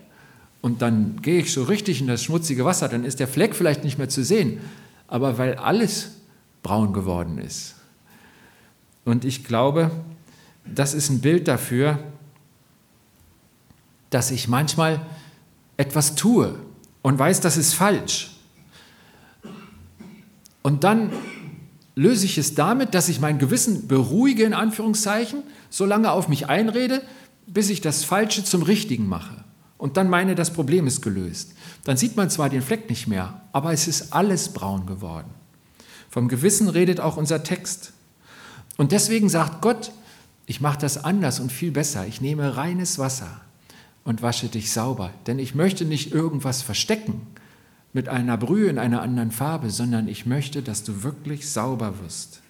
und 0.61 0.83
dann 0.83 1.23
gehe 1.23 1.41
ich 1.41 1.53
so 1.53 1.65
richtig 1.65 2.01
in 2.01 2.07
das 2.07 2.25
schmutzige 2.25 2.65
Wasser, 2.65 2.89
dann 2.89 3.05
ist 3.05 3.21
der 3.21 3.29
Fleck 3.29 3.55
vielleicht 3.55 3.85
nicht 3.85 3.99
mehr 3.99 4.09
zu 4.09 4.25
sehen, 4.25 4.61
aber 5.07 5.39
weil 5.39 5.55
alles 5.55 6.13
braun 6.63 6.93
geworden 6.93 7.39
ist. 7.39 7.77
Und 9.05 9.25
ich 9.25 9.45
glaube, 9.45 9.91
das 10.65 10.95
ist 10.95 11.11
ein 11.11 11.21
Bild 11.21 11.49
dafür, 11.49 11.99
dass 14.11 14.31
ich 14.31 14.49
manchmal 14.49 15.01
etwas 15.77 16.15
tue 16.15 16.55
und 17.03 17.19
weiß, 17.19 17.41
das 17.41 17.57
ist 17.57 17.75
falsch. 17.75 18.33
Und 20.63 20.85
dann 20.85 21.13
löse 21.95 22.27
ich 22.27 22.37
es 22.37 22.55
damit, 22.55 22.95
dass 22.95 23.09
ich 23.09 23.21
mein 23.21 23.39
Gewissen 23.39 23.87
beruhige, 23.87 24.45
in 24.45 24.55
Anführungszeichen, 24.55 25.43
so 25.71 25.87
lange 25.87 26.11
auf 26.11 26.29
mich 26.29 26.49
einrede, 26.49 27.03
bis 27.47 27.71
ich 27.71 27.81
das 27.81 28.05
Falsche 28.05 28.45
zum 28.45 28.63
Richtigen 28.63 29.09
mache 29.09 29.45
und 29.79 29.97
dann 29.97 30.11
meine, 30.11 30.35
das 30.35 30.53
Problem 30.53 30.87
ist 30.87 31.01
gelöst. 31.01 31.55
Dann 31.85 31.97
sieht 31.97 32.17
man 32.17 32.29
zwar 32.29 32.51
den 32.51 32.63
Fleck 32.63 32.91
nicht 32.91 33.07
mehr, 33.07 33.43
aber 33.53 33.73
es 33.73 33.89
ist 33.89 34.13
alles 34.13 34.53
braun 34.53 34.87
geworden. 34.87 35.31
Vom 36.11 36.29
Gewissen 36.29 36.69
redet 36.69 37.01
auch 37.01 37.17
unser 37.17 37.45
Text. 37.45 37.93
Und 38.77 38.93
deswegen 38.93 39.29
sagt 39.29 39.63
Gott, 39.63 39.93
ich 40.47 40.61
mache 40.61 40.79
das 40.79 41.05
anders 41.05 41.41
und 41.41 41.53
viel 41.53 41.71
besser. 41.71 42.07
Ich 42.07 42.21
nehme 42.21 42.57
reines 42.57 42.99
Wasser 42.99 43.41
und 44.05 44.23
wasche 44.23 44.49
dich 44.49 44.73
sauber, 44.73 45.11
denn 45.27 45.39
ich 45.39 45.55
möchte 45.55 45.85
nicht 45.85 46.13
irgendwas 46.13 46.63
verstecken 46.63 47.27
mit 47.93 48.09
einer 48.09 48.37
Brühe 48.37 48.69
in 48.69 48.79
einer 48.79 49.03
anderen 49.03 49.31
Farbe, 49.31 49.71
sondern 49.71 50.09
ich 50.09 50.27
möchte, 50.27 50.63
dass 50.63 50.83
du 50.85 51.03
wirklich 51.03 51.51
sauber 51.51 51.95
wirst. 52.03 52.41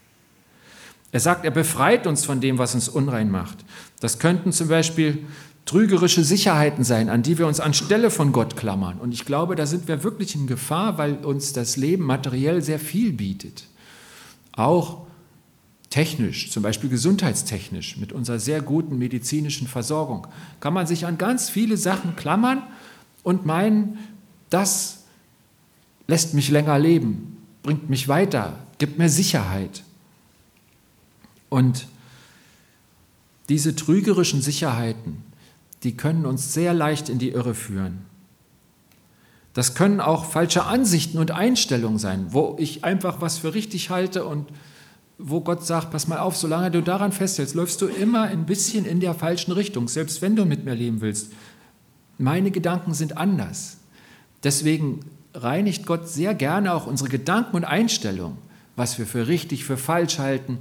Er 1.11 1.21
sagt, 1.21 1.45
er 1.45 1.51
befreit 1.51 2.07
uns 2.07 2.25
von 2.25 2.41
dem, 2.41 2.59
was 2.59 2.75
uns 2.75 2.89
unrein 2.89 3.31
macht. 3.31 3.65
Das 4.01 4.19
könnten 4.19 4.53
zum 4.53 4.69
Beispiel 4.69 5.27
trügerische 5.69 6.25
Sicherheiten 6.25 6.83
sein, 6.83 7.11
an 7.11 7.23
die 7.23 7.37
wir 7.37 7.47
uns 7.47 7.61
anstelle 7.61 8.11
von 8.11 8.33
Gott 8.33 8.57
klammern. 8.57 8.99
Und 8.99 9.13
ich 9.13 9.27
glaube, 9.27 9.55
da 9.55 9.67
sind 9.67 9.87
wir 9.87 10.03
wirklich 10.03 10.35
in 10.35 10.47
Gefahr, 10.47 10.97
weil 10.97 11.17
uns 11.17 11.53
das 11.53 11.77
Leben 11.77 12.05
materiell 12.05 12.63
sehr 12.63 12.79
viel 12.79 13.13
bietet. 13.13 13.67
Auch 14.53 15.07
technisch, 15.91 16.51
zum 16.51 16.63
Beispiel 16.63 16.89
gesundheitstechnisch, 16.89 17.99
mit 17.99 18.15
unserer 18.15 18.39
sehr 18.39 18.63
guten 18.63 18.97
medizinischen 18.97 19.69
Versorgung, 19.69 20.27
kann 20.61 20.73
man 20.73 20.87
sich 20.87 21.05
an 21.05 21.19
ganz 21.19 21.51
viele 21.51 21.77
Sachen 21.77 22.17
klammern 22.17 22.63
und 23.23 23.45
meinen, 23.45 23.99
das 24.49 25.05
lässt 26.07 26.33
mich 26.33 26.49
länger 26.49 26.79
leben, 26.79 27.37
bringt 27.63 27.91
mich 27.91 28.09
weiter, 28.09 28.59
gibt 28.79 28.97
mir 28.97 29.11
Sicherheit. 29.11 29.83
Und 31.51 31.89
diese 33.51 33.77
trügerischen 33.77 34.41
Sicherheiten, 34.41 35.28
die 35.83 35.97
können 35.97 36.27
uns 36.27 36.53
sehr 36.53 36.75
leicht 36.75 37.09
in 37.09 37.19
die 37.19 37.31
Irre 37.31 37.55
führen. 37.55 37.99
Das 39.55 39.75
können 39.75 40.01
auch 40.01 40.25
falsche 40.25 40.65
Ansichten 40.65 41.19
und 41.19 41.31
Einstellungen 41.31 41.99
sein, 41.99 42.27
wo 42.31 42.57
ich 42.59 42.85
einfach 42.85 43.21
was 43.21 43.39
für 43.39 43.55
richtig 43.55 43.91
halte 43.91 44.25
und 44.25 44.47
wo 45.19 45.41
Gott 45.41 45.67
sagt, 45.67 45.91
pass 45.91 46.07
mal 46.07 46.21
auf, 46.21 46.37
solange 46.37 46.71
du 46.71 46.81
daran 46.81 47.11
festhältst, 47.11 47.57
läufst 47.57 47.81
du 47.83 47.87
immer 47.87 48.23
ein 48.23 48.47
bisschen 48.47 48.85
in 48.85 49.01
der 49.01 49.15
falschen 49.15 49.51
Richtung, 49.51 49.89
selbst 49.89 50.23
wenn 50.23 50.37
du 50.37 50.45
mit 50.45 50.65
mir 50.65 50.75
leben 50.75 51.01
willst. 51.01 51.33
Meine 52.19 52.53
Gedanken 52.53 52.95
sind 52.95 53.17
anders. 53.17 53.79
Deswegen 54.45 55.01
reinigt 55.35 55.87
Gott 55.87 56.09
sehr 56.09 56.35
gerne 56.35 56.73
auch 56.73 56.87
unsere 56.87 57.09
Gedanken 57.09 57.57
und 57.57 57.65
Einstellungen, 57.65 58.39
was 58.77 58.99
wir 58.99 59.07
für 59.07 59.27
richtig, 59.27 59.65
für 59.65 59.77
falsch 59.77 60.19
halten, 60.19 60.59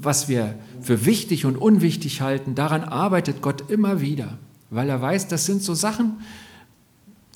was 0.00 0.28
wir 0.28 0.58
für 0.80 1.04
wichtig 1.04 1.44
und 1.44 1.56
unwichtig 1.56 2.20
halten, 2.20 2.54
daran 2.54 2.84
arbeitet 2.84 3.42
Gott 3.42 3.70
immer 3.70 4.00
wieder, 4.00 4.38
weil 4.70 4.88
er 4.88 5.00
weiß, 5.00 5.28
das 5.28 5.46
sind 5.46 5.62
so 5.62 5.74
Sachen, 5.74 6.20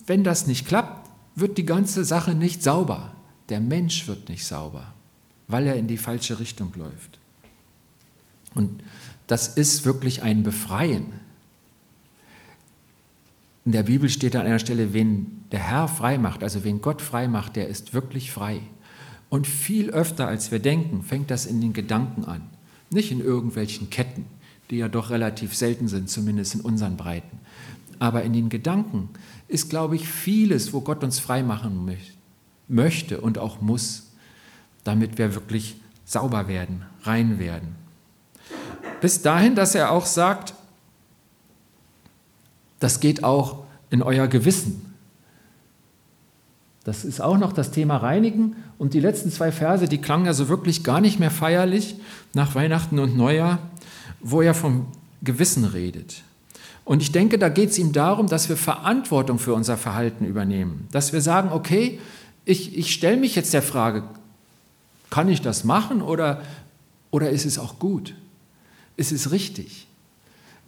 wenn 0.07 0.25
das 0.25 0.47
nicht 0.47 0.67
klappt, 0.67 1.11
wird 1.35 1.59
die 1.59 1.67
ganze 1.67 2.05
Sache 2.05 2.35
nicht 2.35 2.63
sauber. 2.63 3.13
Der 3.49 3.61
Mensch 3.61 4.07
wird 4.07 4.29
nicht 4.29 4.47
sauber, 4.47 4.93
weil 5.49 5.67
er 5.67 5.77
in 5.77 5.87
die 5.87 5.97
falsche 5.97 6.39
Richtung 6.39 6.73
läuft. 6.77 7.19
Und 8.55 8.83
das 9.27 9.49
ist 9.49 9.85
wirklich 9.85 10.23
ein 10.23 10.43
Befreien. 10.43 11.07
In 13.65 13.73
der 13.73 13.85
Bibel 13.85 14.09
steht 14.09 14.37
an 14.37 14.47
einer 14.47 14.59
Stelle, 14.59 14.93
wen 14.93 15.45
der 15.53 15.61
Herr 15.61 15.89
frei 15.89 16.19
macht, 16.19 16.43
also 16.43 16.65
wen 16.65 16.81
Gott 16.81 17.01
frei 17.01 17.29
macht, 17.29 17.57
der 17.57 17.69
ist 17.69 17.95
wirklich 17.95 18.33
frei. 18.33 18.61
Und 19.33 19.47
viel 19.47 19.89
öfter, 19.89 20.29
als 20.29 20.51
wir 20.51 20.59
denken, 20.59 21.03
fängt 21.03 21.31
das 21.31 21.47
in 21.47 21.63
den 21.63 21.73
Gedanken 21.73 22.27
an. 22.27 22.43
Nicht 22.91 23.11
in 23.11 23.25
irgendwelchen 23.25 23.89
Ketten, 23.89 24.27
die 24.69 24.77
ja 24.77 24.89
doch 24.89 25.09
relativ 25.09 25.57
selten 25.57 25.89
sind, 25.89 26.11
zumindest 26.11 26.57
in 26.57 26.61
unseren 26.61 26.99
Breiten. 26.99 27.41
Aber 27.99 28.25
in 28.25 28.35
den 28.35 28.51
Gedanken 28.51 29.09
ist, 29.49 29.71
glaube 29.71 29.97
ich, 29.97 30.07
vieles, 30.07 30.75
wo 30.75 30.83
Gott 30.83 31.03
uns 31.03 31.19
frei 31.19 31.43
machen 31.43 31.97
möchte 32.69 33.23
und 33.23 33.39
auch 33.39 33.63
muss, 33.63 34.11
damit 34.85 35.17
wir 35.17 35.35
wirklich 35.35 35.77
sauber 36.05 36.47
werden, 36.47 36.85
rein 37.05 37.39
werden. 37.39 37.75
Bis 39.01 39.23
dahin, 39.23 39.55
dass 39.55 39.75
er 39.75 39.93
auch 39.93 40.05
sagt, 40.05 40.53
das 42.81 43.01
geht 43.01 43.25
auch 43.25 43.65
in 43.89 44.03
euer 44.03 44.29
Gewissen. 44.29 44.92
Das 46.85 47.05
ist 47.05 47.21
auch 47.21 47.39
noch 47.39 47.53
das 47.53 47.71
Thema 47.71 47.99
Reinigen. 47.99 48.57
Und 48.79 48.95
die 48.95 49.01
letzten 49.01 49.31
zwei 49.31 49.53
Verse, 49.53 49.87
die 49.87 49.99
klangen 49.99 50.27
ja 50.27 50.35
so 50.35 50.49
wirklich 50.49 50.83
gar 50.83 51.01
nicht 51.01 51.21
mehr 51.21 51.31
feierlich 51.31 51.97
nach 52.35 52.55
Weihnachten 52.55 52.99
und 52.99 53.17
Neujahr, 53.17 53.59
wo 54.21 54.43
er 54.43 54.55
vom 54.55 54.87
Gewissen 55.23 55.65
redet. 55.65 56.23
Und 56.85 57.01
ich 57.01 57.13
denke, 57.13 57.39
da 57.39 57.49
geht 57.49 57.71
es 57.71 57.79
ihm 57.79 57.93
darum, 57.93 58.27
dass 58.27 58.49
wir 58.49 58.57
Verantwortung 58.57 59.39
für 59.39 59.55
unser 59.55 59.77
Verhalten 59.77 60.25
übernehmen. 60.25 60.89
Dass 60.91 61.13
wir 61.13 61.21
sagen, 61.21 61.51
okay, 61.53 62.01
ich, 62.45 62.77
ich 62.77 62.93
stelle 62.93 63.17
mich 63.17 63.37
jetzt 63.37 63.55
der 63.55 63.63
Frage, 63.63 64.03
kann 65.11 65.29
ich 65.29 65.43
das 65.43 65.63
machen 65.63 66.03
oder, 66.03 66.43
oder 67.13 67.31
ist 67.31 67.47
es 67.47 67.59
auch 67.59 67.79
gut? 67.79 68.15
Ist 68.97 69.13
es 69.13 69.31
richtig? 69.31 69.87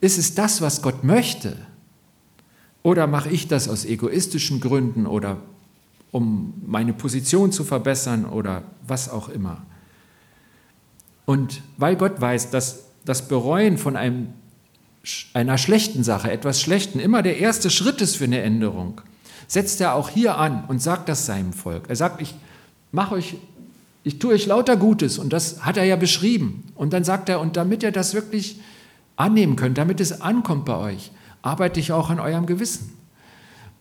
Ist 0.01 0.19
es 0.19 0.35
das, 0.35 0.61
was 0.61 0.83
Gott 0.83 1.03
möchte? 1.03 1.57
Oder 2.85 3.07
mache 3.07 3.31
ich 3.31 3.49
das 3.49 3.69
aus 3.69 3.85
egoistischen 3.85 4.61
Gründen 4.61 5.07
oder 5.07 5.39
um 6.15 6.55
meine 6.65 6.93
Position 6.93 7.51
zu 7.51 7.65
verbessern 7.65 8.25
oder 8.25 8.63
was 8.87 9.09
auch 9.09 9.29
immer? 9.29 9.63
Und 11.27 11.61
weil 11.77 11.97
Gott 11.97 12.21
weiß, 12.21 12.51
dass 12.51 12.85
das 13.05 13.27
Bereuen 13.27 13.79
von 13.79 13.97
einem, 13.97 14.29
einer 15.33 15.59
schlechten 15.59 16.05
Sache, 16.05 16.31
etwas 16.31 16.61
Schlechten, 16.61 17.01
immer 17.01 17.23
der 17.23 17.39
erste 17.39 17.69
Schritt 17.69 18.01
ist 18.01 18.15
für 18.15 18.25
eine 18.25 18.43
Änderung, 18.43 19.01
setzt 19.49 19.81
er 19.81 19.97
auch 19.97 20.09
hier 20.09 20.39
an 20.39 20.63
und 20.69 20.81
sagt 20.81 21.09
das 21.09 21.27
seinem 21.27 21.53
Volk. 21.53 21.87
Er 21.89 21.97
sagt, 21.97 22.23
ich 22.23 22.37
mache 22.93 23.17
euch, 23.17 23.35
ich 24.05 24.21
tue 24.21 24.35
euch 24.35 24.47
lauter 24.47 24.77
Gutes 24.77 25.19
und 25.19 25.33
das 25.33 25.65
hat 25.65 25.77
er 25.77 25.85
ja 25.85 25.97
beschrieben. 25.97 26.63
Und 26.77 26.93
dann 26.93 27.03
sagt 27.03 27.29
er, 27.29 27.41
und 27.41 27.57
damit 27.57 27.83
ihr 27.83 27.91
das 27.91 28.15
wirklich 28.15 28.61
annehmen 29.17 29.57
könnt, 29.57 29.79
damit 29.79 30.01
es 30.01 30.21
ankommt 30.21 30.65
bei 30.65 30.77
euch, 30.77 31.11
arbeite 31.43 31.81
ich 31.81 31.91
auch 31.91 32.09
an 32.09 32.21
eurem 32.21 32.47
Gewissen, 32.47 32.93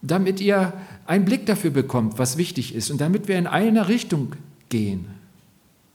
damit 0.03 0.41
ihr 0.41 0.73
einen 1.07 1.25
Blick 1.25 1.45
dafür 1.45 1.71
bekommt, 1.71 2.19
was 2.19 2.37
wichtig 2.37 2.75
ist 2.75 2.91
und 2.91 3.01
damit 3.01 3.27
wir 3.27 3.37
in 3.37 3.47
eine 3.47 3.87
Richtung 3.87 4.33
gehen. 4.69 5.07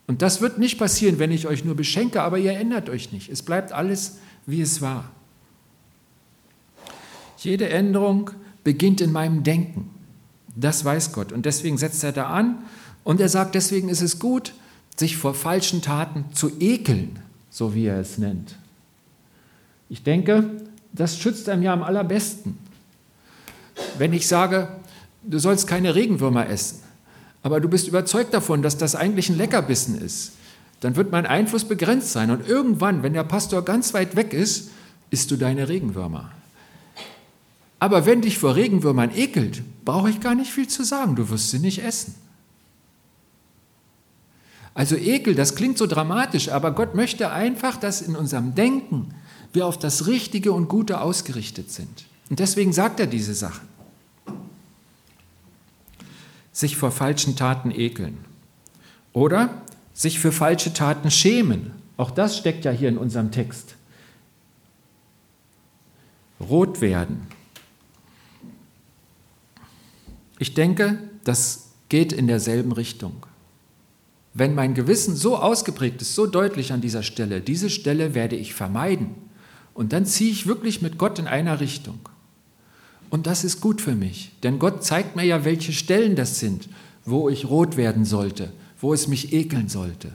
Und 0.06 0.22
das 0.22 0.40
wird 0.40 0.58
nicht 0.58 0.78
passieren, 0.78 1.18
wenn 1.18 1.30
ich 1.30 1.46
euch 1.46 1.64
nur 1.64 1.76
beschenke, 1.76 2.22
aber 2.22 2.38
ihr 2.38 2.52
ändert 2.52 2.88
euch 2.88 3.12
nicht. 3.12 3.28
Es 3.28 3.42
bleibt 3.42 3.72
alles, 3.72 4.18
wie 4.46 4.62
es 4.62 4.80
war. 4.80 5.10
Jede 7.36 7.68
Änderung 7.68 8.30
beginnt 8.64 9.02
in 9.02 9.12
meinem 9.12 9.44
Denken. 9.44 9.90
Das 10.56 10.84
weiß 10.84 11.12
Gott. 11.12 11.30
Und 11.30 11.44
deswegen 11.44 11.76
setzt 11.76 12.02
er 12.02 12.12
da 12.12 12.28
an 12.28 12.64
und 13.04 13.20
er 13.20 13.28
sagt, 13.28 13.54
deswegen 13.54 13.90
ist 13.90 14.00
es 14.00 14.18
gut, 14.18 14.54
sich 14.96 15.18
vor 15.18 15.34
falschen 15.34 15.82
Taten 15.82 16.24
zu 16.32 16.50
ekeln, 16.58 17.18
so 17.50 17.74
wie 17.74 17.84
er 17.84 18.00
es 18.00 18.16
nennt. 18.16 18.56
Ich 19.90 20.02
denke, 20.02 20.50
das 20.92 21.18
schützt 21.18 21.48
einem 21.48 21.62
ja 21.62 21.74
am 21.74 21.82
allerbesten. 21.82 22.58
Wenn 23.98 24.12
ich 24.12 24.26
sage, 24.26 24.68
du 25.22 25.38
sollst 25.38 25.66
keine 25.66 25.94
Regenwürmer 25.94 26.48
essen, 26.48 26.82
aber 27.42 27.60
du 27.60 27.68
bist 27.68 27.88
überzeugt 27.88 28.34
davon, 28.34 28.62
dass 28.62 28.78
das 28.78 28.94
eigentlich 28.94 29.28
ein 29.28 29.36
Leckerbissen 29.36 30.00
ist, 30.00 30.32
dann 30.80 30.96
wird 30.96 31.12
mein 31.12 31.26
Einfluss 31.26 31.64
begrenzt 31.64 32.12
sein. 32.12 32.30
Und 32.30 32.46
irgendwann, 32.46 33.02
wenn 33.02 33.14
der 33.14 33.24
Pastor 33.24 33.64
ganz 33.64 33.94
weit 33.94 34.16
weg 34.16 34.32
ist, 34.32 34.70
isst 35.10 35.30
du 35.30 35.36
deine 35.36 35.68
Regenwürmer. 35.68 36.30
Aber 37.80 38.06
wenn 38.06 38.22
dich 38.22 38.38
vor 38.38 38.56
Regenwürmern 38.56 39.14
ekelt, 39.14 39.62
brauche 39.84 40.10
ich 40.10 40.20
gar 40.20 40.34
nicht 40.34 40.50
viel 40.50 40.68
zu 40.68 40.84
sagen, 40.84 41.16
du 41.16 41.28
wirst 41.30 41.50
sie 41.50 41.58
nicht 41.58 41.82
essen. 41.82 42.14
Also 44.74 44.96
Ekel, 44.96 45.34
das 45.34 45.56
klingt 45.56 45.78
so 45.78 45.86
dramatisch, 45.86 46.50
aber 46.50 46.70
Gott 46.72 46.94
möchte 46.94 47.30
einfach, 47.32 47.76
dass 47.76 48.00
in 48.00 48.14
unserem 48.14 48.54
Denken 48.54 49.14
wir 49.52 49.66
auf 49.66 49.78
das 49.78 50.06
Richtige 50.06 50.52
und 50.52 50.68
Gute 50.68 51.00
ausgerichtet 51.00 51.72
sind. 51.72 52.04
Und 52.30 52.40
deswegen 52.40 52.72
sagt 52.72 53.00
er 53.00 53.06
diese 53.06 53.34
Sachen. 53.34 53.66
Sich 56.52 56.76
vor 56.76 56.90
falschen 56.90 57.36
Taten 57.36 57.70
ekeln. 57.70 58.18
Oder 59.12 59.62
sich 59.94 60.18
für 60.18 60.32
falsche 60.32 60.72
Taten 60.72 61.10
schämen. 61.10 61.72
Auch 61.96 62.10
das 62.10 62.36
steckt 62.36 62.64
ja 62.64 62.70
hier 62.70 62.88
in 62.88 62.98
unserem 62.98 63.30
Text. 63.30 63.76
Rot 66.40 66.80
werden. 66.80 67.26
Ich 70.38 70.54
denke, 70.54 70.98
das 71.24 71.70
geht 71.88 72.12
in 72.12 72.26
derselben 72.26 72.72
Richtung. 72.72 73.26
Wenn 74.34 74.54
mein 74.54 74.74
Gewissen 74.74 75.16
so 75.16 75.36
ausgeprägt 75.36 76.00
ist, 76.00 76.14
so 76.14 76.26
deutlich 76.26 76.72
an 76.72 76.80
dieser 76.80 77.02
Stelle, 77.02 77.40
diese 77.40 77.70
Stelle 77.70 78.14
werde 78.14 78.36
ich 78.36 78.54
vermeiden. 78.54 79.16
Und 79.74 79.92
dann 79.92 80.06
ziehe 80.06 80.30
ich 80.30 80.46
wirklich 80.46 80.80
mit 80.80 80.98
Gott 80.98 81.18
in 81.18 81.26
einer 81.26 81.60
Richtung. 81.60 81.98
Und 83.10 83.26
das 83.26 83.44
ist 83.44 83.60
gut 83.60 83.80
für 83.80 83.94
mich, 83.94 84.32
denn 84.42 84.58
Gott 84.58 84.84
zeigt 84.84 85.16
mir 85.16 85.24
ja, 85.24 85.44
welche 85.44 85.72
Stellen 85.72 86.14
das 86.14 86.38
sind, 86.38 86.68
wo 87.04 87.28
ich 87.28 87.48
rot 87.48 87.76
werden 87.76 88.04
sollte, 88.04 88.52
wo 88.80 88.92
es 88.92 89.08
mich 89.08 89.32
ekeln 89.32 89.68
sollte. 89.68 90.12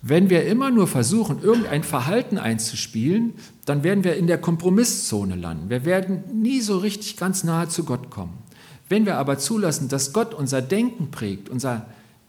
Wenn 0.00 0.30
wir 0.30 0.46
immer 0.46 0.70
nur 0.70 0.88
versuchen, 0.88 1.40
irgendein 1.42 1.84
Verhalten 1.84 2.36
einzuspielen, 2.36 3.34
dann 3.66 3.84
werden 3.84 4.02
wir 4.02 4.16
in 4.16 4.26
der 4.26 4.38
Kompromisszone 4.38 5.36
landen. 5.36 5.70
Wir 5.70 5.84
werden 5.84 6.24
nie 6.32 6.60
so 6.60 6.78
richtig 6.78 7.16
ganz 7.16 7.44
nahe 7.44 7.68
zu 7.68 7.84
Gott 7.84 8.10
kommen. 8.10 8.36
Wenn 8.88 9.06
wir 9.06 9.16
aber 9.16 9.38
zulassen, 9.38 9.88
dass 9.88 10.12
Gott 10.12 10.34
unser 10.34 10.60
Denken 10.60 11.12
prägt, 11.12 11.48
unser 11.48 11.86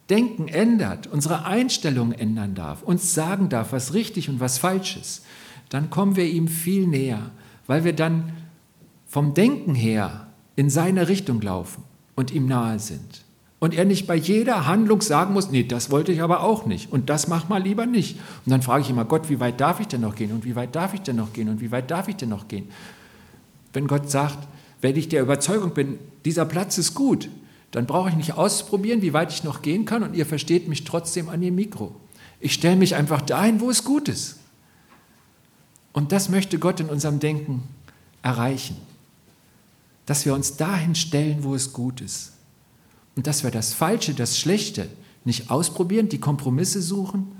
Denken 0.10 0.48
ändert, 0.48 1.08
unsere 1.08 1.46
Einstellung 1.46 2.12
ändern 2.12 2.54
darf, 2.54 2.84
uns 2.84 3.16
sagen 3.16 3.50
darf, 3.50 3.72
was 3.72 3.96
richtig 3.96 4.30
und 4.30 4.40
was 4.40 4.60
falsch 4.60 4.98
ist, 4.98 5.24
dann 5.70 5.90
kommen 5.90 6.16
wir 6.16 6.26
ihm 6.26 6.48
viel 6.48 6.86
näher, 6.86 7.32
weil 7.68 7.84
wir 7.84 7.94
dann 7.94 8.34
vom 9.08 9.34
Denken 9.34 9.76
her 9.76 10.28
in 10.56 10.70
seine 10.70 11.08
Richtung 11.08 11.42
laufen 11.42 11.84
und 12.16 12.32
ihm 12.32 12.48
nahe 12.48 12.80
sind. 12.80 13.24
Und 13.60 13.74
er 13.74 13.86
nicht 13.86 14.08
bei 14.08 14.16
jeder 14.16 14.68
Handlung 14.68 15.02
sagen 15.02 15.34
muss, 15.34 15.50
nee, 15.50 15.64
das 15.64 15.90
wollte 15.90 16.12
ich 16.12 16.22
aber 16.22 16.42
auch 16.42 16.66
nicht 16.66 16.92
und 16.92 17.10
das 17.10 17.28
mach 17.28 17.48
mal 17.48 17.62
lieber 17.62 17.86
nicht. 17.86 18.18
Und 18.46 18.52
dann 18.52 18.62
frage 18.62 18.84
ich 18.84 18.90
immer, 18.90 19.06
Gott, 19.06 19.30
wie 19.30 19.40
weit 19.40 19.62
darf 19.62 19.80
ich 19.80 19.88
denn 19.88 20.02
noch 20.02 20.16
gehen 20.16 20.34
und 20.34 20.44
wie 20.44 20.56
weit 20.56 20.76
darf 20.76 20.94
ich 20.94 21.02
denn 21.02 21.16
noch 21.16 21.32
gehen 21.32 21.48
und 21.48 21.62
wie 21.62 21.72
weit 21.72 21.90
darf 21.90 22.10
ich 22.10 22.18
denn 22.18 22.30
noch 22.30 22.50
gehen? 22.50 22.68
Wenn 23.72 23.88
Gott 23.88 24.12
sagt, 24.12 24.40
wenn 24.82 24.98
ich 24.98 25.08
der 25.08 25.22
Überzeugung 25.22 25.74
bin, 25.74 25.98
dieser 26.26 26.44
Platz 26.44 26.78
ist 26.78 26.94
gut, 26.94 27.30
dann 27.72 27.86
brauche 27.86 28.10
ich 28.10 28.16
nicht 28.16 28.34
ausprobieren, 28.34 29.02
wie 29.02 29.14
weit 29.14 29.32
ich 29.32 29.46
noch 29.46 29.62
gehen 29.62 29.86
kann 29.86 30.04
und 30.04 30.14
ihr 30.14 30.26
versteht 30.26 30.68
mich 30.68 30.84
trotzdem 30.84 31.30
an 31.30 31.40
dem 31.40 31.56
Mikro. 31.56 31.96
Ich 32.42 32.54
stelle 32.54 32.76
mich 32.76 32.96
einfach 32.96 33.22
dahin, 33.22 33.62
wo 33.62 33.70
es 33.70 33.86
gut 33.86 34.10
ist. 34.10 34.40
Und 35.94 36.12
das 36.12 36.30
möchte 36.30 36.60
Gott 36.60 36.80
in 36.80 36.90
unserem 36.90 37.20
Denken 37.20 37.64
erreichen. 38.22 38.78
Dass 40.06 40.26
wir 40.26 40.34
uns 40.34 40.58
dahin 40.58 40.96
stellen, 40.96 41.44
wo 41.44 41.56
es 41.56 41.72
gut 41.72 42.02
ist. 42.02 42.34
Und 43.16 43.28
dass 43.28 43.44
wir 43.44 43.52
das 43.52 43.74
Falsche, 43.74 44.14
das 44.14 44.38
Schlechte 44.38 44.90
nicht 45.24 45.50
ausprobieren, 45.50 46.10
die 46.10 46.20
Kompromisse 46.20 46.82
suchen, 46.82 47.32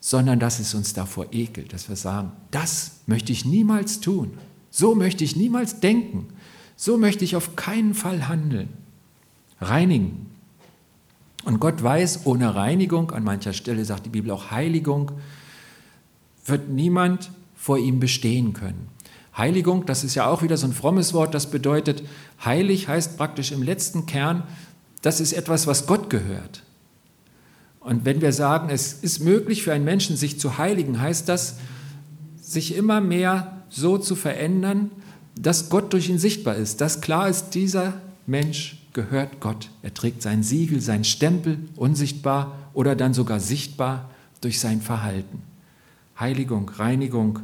sondern 0.00 0.38
dass 0.38 0.60
es 0.60 0.74
uns 0.74 0.94
davor 0.94 1.26
ekelt, 1.32 1.72
dass 1.72 1.88
wir 1.88 1.96
sagen, 1.96 2.32
das 2.52 3.00
möchte 3.06 3.32
ich 3.32 3.44
niemals 3.44 4.00
tun. 4.00 4.38
So 4.70 4.94
möchte 4.94 5.24
ich 5.24 5.34
niemals 5.34 5.80
denken. 5.80 6.28
So 6.76 6.96
möchte 6.96 7.24
ich 7.24 7.34
auf 7.34 7.56
keinen 7.56 7.94
Fall 7.94 8.28
handeln 8.28 8.68
reinigen. 9.60 10.26
Und 11.44 11.60
Gott 11.60 11.82
weiß, 11.82 12.26
ohne 12.26 12.54
Reinigung, 12.54 13.10
an 13.10 13.24
mancher 13.24 13.52
Stelle 13.52 13.84
sagt 13.84 14.06
die 14.06 14.10
Bibel 14.10 14.30
auch 14.30 14.50
Heiligung, 14.50 15.12
wird 16.44 16.68
niemand 16.68 17.30
vor 17.58 17.76
ihm 17.78 18.00
bestehen 18.00 18.52
können. 18.52 18.88
Heiligung, 19.36 19.84
das 19.84 20.04
ist 20.04 20.14
ja 20.14 20.26
auch 20.26 20.42
wieder 20.42 20.56
so 20.56 20.66
ein 20.66 20.72
frommes 20.72 21.12
Wort, 21.12 21.34
das 21.34 21.50
bedeutet, 21.50 22.02
heilig 22.44 22.88
heißt 22.88 23.18
praktisch 23.18 23.52
im 23.52 23.62
letzten 23.62 24.06
Kern, 24.06 24.44
das 25.02 25.20
ist 25.20 25.32
etwas, 25.32 25.66
was 25.66 25.86
Gott 25.86 26.08
gehört. 26.08 26.62
Und 27.80 28.04
wenn 28.04 28.20
wir 28.20 28.32
sagen, 28.32 28.70
es 28.70 28.92
ist 28.92 29.20
möglich 29.20 29.62
für 29.62 29.72
einen 29.72 29.84
Menschen, 29.84 30.16
sich 30.16 30.40
zu 30.40 30.58
heiligen, 30.58 31.00
heißt 31.00 31.28
das, 31.28 31.56
sich 32.40 32.74
immer 32.74 33.00
mehr 33.00 33.62
so 33.68 33.98
zu 33.98 34.14
verändern, 34.14 34.90
dass 35.38 35.68
Gott 35.68 35.92
durch 35.92 36.08
ihn 36.08 36.18
sichtbar 36.18 36.56
ist, 36.56 36.80
dass 36.80 37.00
klar 37.00 37.28
ist, 37.28 37.50
dieser 37.50 37.94
Mensch 38.26 38.78
gehört 38.92 39.40
Gott. 39.40 39.70
Er 39.82 39.94
trägt 39.94 40.22
sein 40.22 40.42
Siegel, 40.42 40.80
sein 40.80 41.04
Stempel, 41.04 41.58
unsichtbar 41.76 42.56
oder 42.74 42.96
dann 42.96 43.14
sogar 43.14 43.40
sichtbar. 43.40 44.10
durch 44.40 44.60
sein 44.60 44.80
Verhalten. 44.80 45.42
Heiligung, 46.18 46.70
Reinigung. 46.70 47.40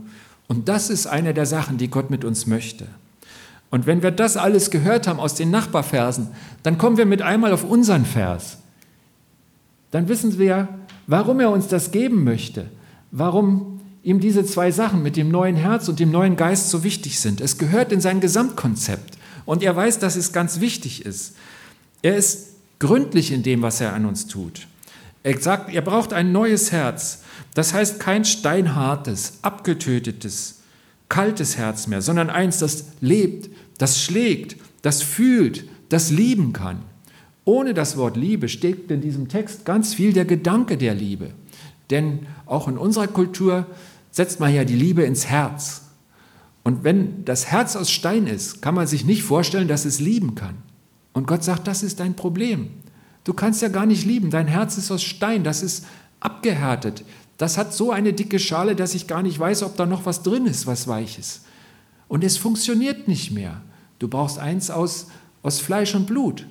Und 0.48 0.68
das 0.68 0.90
ist 0.90 1.06
eine 1.06 1.34
der 1.34 1.46
Sachen, 1.46 1.78
die 1.78 1.88
Gott 1.88 2.10
mit 2.10 2.24
uns 2.24 2.46
möchte. 2.46 2.86
Und 3.70 3.86
wenn 3.86 4.02
wir 4.02 4.10
das 4.10 4.36
alles 4.36 4.70
gehört 4.70 5.08
haben 5.08 5.18
aus 5.18 5.34
den 5.34 5.50
Nachbarversen, 5.50 6.28
dann 6.62 6.78
kommen 6.78 6.96
wir 6.96 7.06
mit 7.06 7.22
einmal 7.22 7.52
auf 7.52 7.64
unseren 7.64 8.04
Vers. 8.04 8.58
Dann 9.90 10.08
wissen 10.08 10.38
wir, 10.38 10.68
warum 11.06 11.40
er 11.40 11.50
uns 11.50 11.68
das 11.68 11.90
geben 11.90 12.24
möchte, 12.24 12.66
warum 13.10 13.80
ihm 14.02 14.20
diese 14.20 14.44
zwei 14.44 14.70
Sachen 14.70 15.02
mit 15.02 15.16
dem 15.16 15.30
neuen 15.30 15.56
Herz 15.56 15.88
und 15.88 15.98
dem 15.98 16.10
neuen 16.10 16.36
Geist 16.36 16.70
so 16.70 16.84
wichtig 16.84 17.18
sind. 17.18 17.40
Es 17.40 17.58
gehört 17.58 17.90
in 17.90 18.00
sein 18.00 18.20
Gesamtkonzept. 18.20 19.18
Und 19.46 19.62
er 19.62 19.74
weiß, 19.74 19.98
dass 19.98 20.16
es 20.16 20.32
ganz 20.32 20.60
wichtig 20.60 21.04
ist. 21.04 21.34
Er 22.02 22.16
ist 22.16 22.50
gründlich 22.78 23.32
in 23.32 23.42
dem, 23.42 23.62
was 23.62 23.80
er 23.80 23.92
an 23.92 24.04
uns 24.04 24.26
tut. 24.26 24.66
Er 25.22 25.40
sagt, 25.40 25.74
er 25.74 25.82
braucht 25.82 26.12
ein 26.12 26.32
neues 26.32 26.70
Herz. 26.70 27.23
Das 27.52 27.74
heißt 27.74 28.00
kein 28.00 28.24
steinhartes, 28.24 29.38
abgetötetes, 29.42 30.62
kaltes 31.08 31.56
Herz 31.56 31.86
mehr, 31.86 32.02
sondern 32.02 32.30
eins, 32.30 32.58
das 32.58 32.86
lebt, 33.00 33.50
das 33.78 34.00
schlägt, 34.00 34.56
das 34.82 35.02
fühlt, 35.02 35.64
das 35.88 36.10
lieben 36.10 36.52
kann. 36.52 36.82
Ohne 37.44 37.74
das 37.74 37.96
Wort 37.96 38.16
Liebe 38.16 38.48
steckt 38.48 38.90
in 38.90 39.00
diesem 39.00 39.28
Text 39.28 39.64
ganz 39.64 39.94
viel 39.94 40.12
der 40.12 40.24
Gedanke 40.24 40.78
der 40.78 40.94
Liebe. 40.94 41.30
Denn 41.90 42.26
auch 42.46 42.68
in 42.68 42.78
unserer 42.78 43.06
Kultur 43.06 43.66
setzt 44.10 44.40
man 44.40 44.54
ja 44.54 44.64
die 44.64 44.76
Liebe 44.76 45.02
ins 45.02 45.26
Herz. 45.26 45.82
Und 46.62 46.82
wenn 46.82 47.24
das 47.26 47.46
Herz 47.46 47.76
aus 47.76 47.90
Stein 47.90 48.26
ist, 48.26 48.62
kann 48.62 48.74
man 48.74 48.86
sich 48.86 49.04
nicht 49.04 49.22
vorstellen, 49.22 49.68
dass 49.68 49.84
es 49.84 50.00
lieben 50.00 50.34
kann. 50.34 50.56
Und 51.12 51.26
Gott 51.26 51.44
sagt, 51.44 51.66
das 51.66 51.82
ist 51.82 52.00
dein 52.00 52.14
Problem. 52.14 52.70
Du 53.24 53.34
kannst 53.34 53.60
ja 53.60 53.68
gar 53.68 53.86
nicht 53.86 54.06
lieben. 54.06 54.30
Dein 54.30 54.46
Herz 54.46 54.78
ist 54.78 54.90
aus 54.90 55.02
Stein, 55.02 55.44
das 55.44 55.62
ist 55.62 55.84
abgehärtet. 56.20 57.04
Das 57.36 57.58
hat 57.58 57.74
so 57.74 57.90
eine 57.90 58.12
dicke 58.12 58.38
Schale, 58.38 58.76
dass 58.76 58.94
ich 58.94 59.06
gar 59.06 59.22
nicht 59.22 59.38
weiß, 59.38 59.62
ob 59.64 59.76
da 59.76 59.86
noch 59.86 60.06
was 60.06 60.22
drin 60.22 60.46
ist, 60.46 60.66
was 60.66 60.86
weich 60.86 61.18
ist. 61.18 61.42
Und 62.08 62.22
es 62.22 62.36
funktioniert 62.36 63.08
nicht 63.08 63.32
mehr. 63.32 63.60
Du 63.98 64.08
brauchst 64.08 64.38
eins 64.38 64.70
aus, 64.70 65.08
aus 65.42 65.60
Fleisch 65.60 65.94
und 65.94 66.06
Blut. 66.06 66.46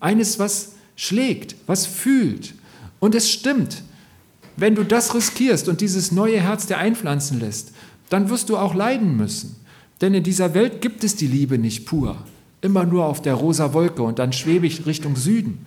Eines, 0.00 0.38
was 0.38 0.72
schlägt, 0.96 1.54
was 1.66 1.86
fühlt. 1.86 2.54
Und 2.98 3.14
es 3.14 3.30
stimmt. 3.30 3.82
Wenn 4.56 4.74
du 4.74 4.84
das 4.84 5.14
riskierst 5.14 5.68
und 5.68 5.80
dieses 5.80 6.10
neue 6.10 6.40
Herz 6.40 6.66
dir 6.66 6.78
einpflanzen 6.78 7.38
lässt, 7.38 7.72
dann 8.10 8.28
wirst 8.28 8.48
du 8.48 8.56
auch 8.56 8.74
leiden 8.74 9.16
müssen. 9.16 9.56
Denn 10.00 10.14
in 10.14 10.24
dieser 10.24 10.54
Welt 10.54 10.80
gibt 10.80 11.04
es 11.04 11.16
die 11.16 11.26
Liebe 11.26 11.58
nicht 11.58 11.86
pur, 11.86 12.16
immer 12.60 12.84
nur 12.84 13.06
auf 13.06 13.22
der 13.22 13.34
rosa 13.34 13.72
Wolke 13.72 14.02
und 14.02 14.18
dann 14.18 14.32
schwebe 14.32 14.66
ich 14.66 14.86
Richtung 14.86 15.16
Süden. 15.16 15.66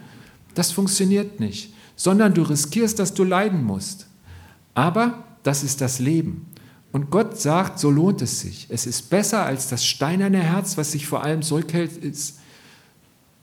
Das 0.55 0.71
funktioniert 0.71 1.39
nicht, 1.39 1.73
sondern 1.95 2.33
du 2.33 2.41
riskierst, 2.41 2.99
dass 2.99 3.13
du 3.13 3.23
leiden 3.23 3.63
musst. 3.63 4.07
Aber 4.73 5.23
das 5.43 5.63
ist 5.63 5.81
das 5.81 5.99
Leben. 5.99 6.47
Und 6.91 7.09
Gott 7.09 7.39
sagt, 7.39 7.79
so 7.79 7.89
lohnt 7.89 8.21
es 8.21 8.41
sich. 8.41 8.67
Es 8.69 8.85
ist 8.85 9.09
besser 9.09 9.45
als 9.45 9.69
das 9.69 9.85
steinerne 9.85 10.39
Herz, 10.39 10.77
was 10.77 10.91
sich 10.91 11.07
vor 11.07 11.23
allem 11.23 11.41
zurückhält. 11.41 11.97
Ist. 11.97 12.39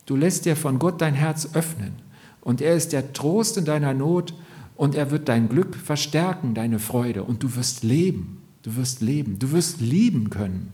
Du 0.07 0.17
lässt 0.17 0.45
dir 0.45 0.57
von 0.57 0.79
Gott 0.79 1.01
dein 1.01 1.15
Herz 1.15 1.49
öffnen. 1.55 1.95
Und 2.41 2.61
er 2.61 2.75
ist 2.75 2.93
der 2.93 3.13
Trost 3.13 3.57
in 3.57 3.65
deiner 3.65 3.95
Not 3.95 4.35
und 4.77 4.95
er 4.95 5.11
wird 5.11 5.29
dein 5.29 5.49
Glück 5.49 5.77
verstärken, 5.77 6.55
deine 6.55 6.79
Freude. 6.79 7.25
Und 7.25 7.43
du 7.43 7.57
wirst 7.57 7.83
leben. 7.83 8.43
Du 8.63 8.77
wirst 8.77 9.01
leben. 9.01 9.39
Du 9.39 9.53
wirst 9.53 9.81
lieben 9.81 10.31
können. 10.31 10.73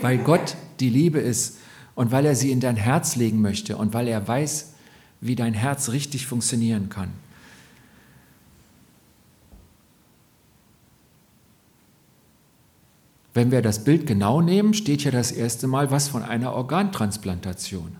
Weil 0.00 0.18
Gott 0.18 0.56
die 0.80 0.90
Liebe 0.90 1.18
ist 1.18 1.58
und 1.94 2.12
weil 2.12 2.26
er 2.26 2.36
sie 2.36 2.50
in 2.50 2.60
dein 2.60 2.76
Herz 2.76 3.16
legen 3.16 3.40
möchte 3.40 3.76
und 3.76 3.94
weil 3.94 4.08
er 4.08 4.26
weiß, 4.26 4.74
wie 5.20 5.36
dein 5.36 5.54
Herz 5.54 5.90
richtig 5.90 6.26
funktionieren 6.26 6.88
kann. 6.88 7.10
Wenn 13.34 13.50
wir 13.50 13.62
das 13.62 13.82
Bild 13.82 14.06
genau 14.06 14.40
nehmen, 14.40 14.74
steht 14.74 15.02
ja 15.02 15.10
das 15.10 15.32
erste 15.32 15.66
Mal 15.66 15.90
was 15.90 16.08
von 16.08 16.22
einer 16.22 16.52
Organtransplantation. 16.52 17.96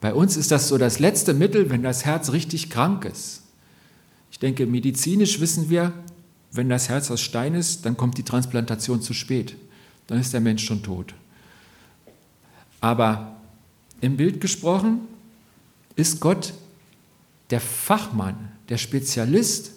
Bei 0.00 0.12
uns 0.12 0.36
ist 0.36 0.50
das 0.50 0.68
so 0.68 0.76
das 0.76 0.98
letzte 0.98 1.32
Mittel, 1.32 1.70
wenn 1.70 1.82
das 1.82 2.04
Herz 2.04 2.32
richtig 2.32 2.68
krank 2.68 3.06
ist. 3.06 3.42
Ich 4.30 4.38
denke, 4.38 4.66
medizinisch 4.66 5.40
wissen 5.40 5.70
wir, 5.70 5.92
wenn 6.50 6.68
das 6.68 6.90
Herz 6.90 7.10
aus 7.10 7.22
Stein 7.22 7.54
ist, 7.54 7.86
dann 7.86 7.96
kommt 7.96 8.18
die 8.18 8.24
Transplantation 8.24 9.00
zu 9.00 9.14
spät. 9.14 9.56
Dann 10.06 10.18
ist 10.18 10.34
der 10.34 10.40
Mensch 10.40 10.64
schon 10.64 10.82
tot. 10.82 11.14
Aber 12.80 13.36
im 14.02 14.16
Bild 14.16 14.40
gesprochen 14.40 15.00
ist 15.96 16.20
Gott 16.20 16.52
der 17.50 17.60
Fachmann, 17.60 18.52
der 18.68 18.76
Spezialist, 18.76 19.72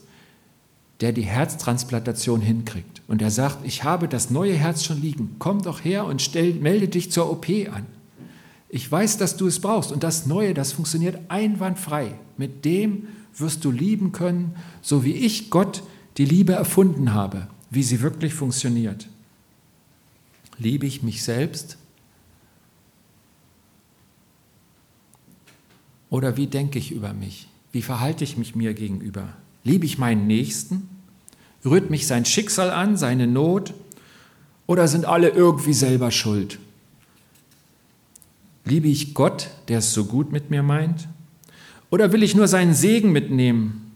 der 1.02 1.12
die 1.12 1.24
Herztransplantation 1.24 2.42
hinkriegt. 2.42 3.02
Und 3.08 3.22
er 3.22 3.32
sagt, 3.32 3.66
ich 3.66 3.84
habe 3.84 4.08
das 4.08 4.30
neue 4.30 4.54
Herz 4.54 4.84
schon 4.84 5.02
liegen. 5.02 5.36
Komm 5.40 5.62
doch 5.62 5.84
her 5.84 6.06
und 6.06 6.22
stell, 6.22 6.54
melde 6.54 6.88
dich 6.88 7.12
zur 7.12 7.30
OP 7.30 7.48
an. 7.72 7.86
Ich 8.70 8.92
weiß, 8.92 9.18
dass 9.18 9.38
du 9.38 9.48
es 9.48 9.60
brauchst. 9.60 9.92
Und 9.92 10.04
das 10.04 10.26
Neue, 10.26 10.54
das 10.54 10.74
funktioniert 10.74 11.20
einwandfrei. 11.30 12.16
Mit 12.38 12.66
dem 12.66 13.08
wirst 13.38 13.64
du 13.66 13.72
lieben 13.72 14.12
können, 14.12 14.56
so 14.82 15.04
wie 15.04 15.14
ich 15.14 15.50
Gott 15.50 15.84
die 16.18 16.26
Liebe 16.26 16.54
erfunden 16.54 17.14
habe, 17.14 17.48
wie 17.70 17.84
sie 17.84 18.02
wirklich 18.02 18.34
funktioniert. 18.34 19.08
Liebe 20.58 20.86
ich 20.86 21.04
mich 21.04 21.24
selbst? 21.24 21.78
Oder 26.10 26.38
wie 26.38 26.48
denke 26.48 26.80
ich 26.80 26.92
über 26.92 27.14
mich? 27.14 27.50
Wie 27.72 27.82
verhalte 27.82 28.24
ich 28.24 28.38
mich 28.38 28.56
mir 28.56 28.74
gegenüber? 28.74 29.34
Liebe 29.66 29.86
ich 29.86 29.98
meinen 29.98 30.28
Nächsten? 30.28 30.88
Rührt 31.66 31.90
mich 31.90 32.08
sein 32.08 32.24
Schicksal 32.24 32.70
an, 32.70 32.96
seine 32.96 33.28
Not? 33.28 33.74
Oder 34.68 34.88
sind 34.88 35.06
alle 35.06 35.30
irgendwie 35.30 35.74
selber 35.74 36.12
schuld? 36.12 36.60
Liebe 38.64 38.88
ich 38.88 39.14
Gott, 39.14 39.50
der 39.68 39.80
es 39.80 39.94
so 39.94 40.06
gut 40.06 40.32
mit 40.32 40.52
mir 40.52 40.64
meint? 40.64 41.08
Oder 41.90 42.12
will 42.12 42.24
ich 42.24 42.36
nur 42.36 42.48
seinen 42.48 42.74
Segen 42.74 43.12
mitnehmen, 43.12 43.92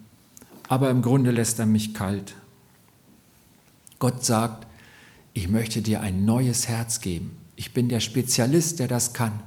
aber 0.67 0.89
im 0.89 1.01
Grunde 1.01 1.31
lässt 1.31 1.59
er 1.59 1.65
mich 1.65 1.93
kalt? 1.93 2.35
Gott 3.99 4.25
sagt, 4.25 4.65
ich 5.33 5.49
möchte 5.49 5.81
dir 5.81 6.01
ein 6.01 6.25
neues 6.25 6.67
Herz 6.67 7.01
geben. 7.01 7.37
Ich 7.55 7.73
bin 7.73 7.89
der 7.89 7.99
Spezialist, 7.99 8.79
der 8.79 8.87
das 8.87 9.13
kann. 9.13 9.39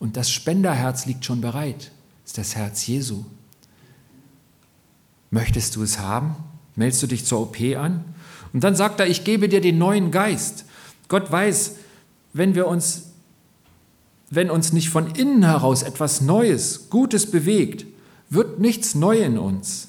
Und 0.00 0.16
das 0.16 0.30
Spenderherz 0.30 1.06
liegt 1.06 1.24
schon 1.24 1.40
bereit. 1.40 1.92
Das 2.22 2.30
ist 2.30 2.38
das 2.38 2.56
Herz 2.56 2.86
Jesu. 2.86 3.24
Möchtest 5.30 5.76
du 5.76 5.82
es 5.82 5.98
haben? 5.98 6.36
Meldest 6.76 7.02
du 7.02 7.06
dich 7.06 7.24
zur 7.24 7.40
OP 7.40 7.60
an? 7.76 8.04
Und 8.52 8.64
dann 8.64 8.74
sagt 8.74 9.00
er, 9.00 9.06
ich 9.06 9.24
gebe 9.24 9.48
dir 9.48 9.60
den 9.60 9.78
neuen 9.78 10.10
Geist. 10.10 10.64
Gott 11.08 11.30
weiß, 11.30 11.76
wenn 12.32 12.54
wir 12.54 12.66
uns, 12.66 13.12
wenn 14.30 14.50
uns 14.50 14.72
nicht 14.72 14.90
von 14.90 15.14
innen 15.14 15.44
heraus 15.44 15.82
etwas 15.82 16.20
Neues, 16.20 16.90
Gutes 16.90 17.30
bewegt, 17.30 17.86
wird 18.28 18.60
nichts 18.60 18.94
neu 18.94 19.18
in 19.18 19.38
uns. 19.38 19.88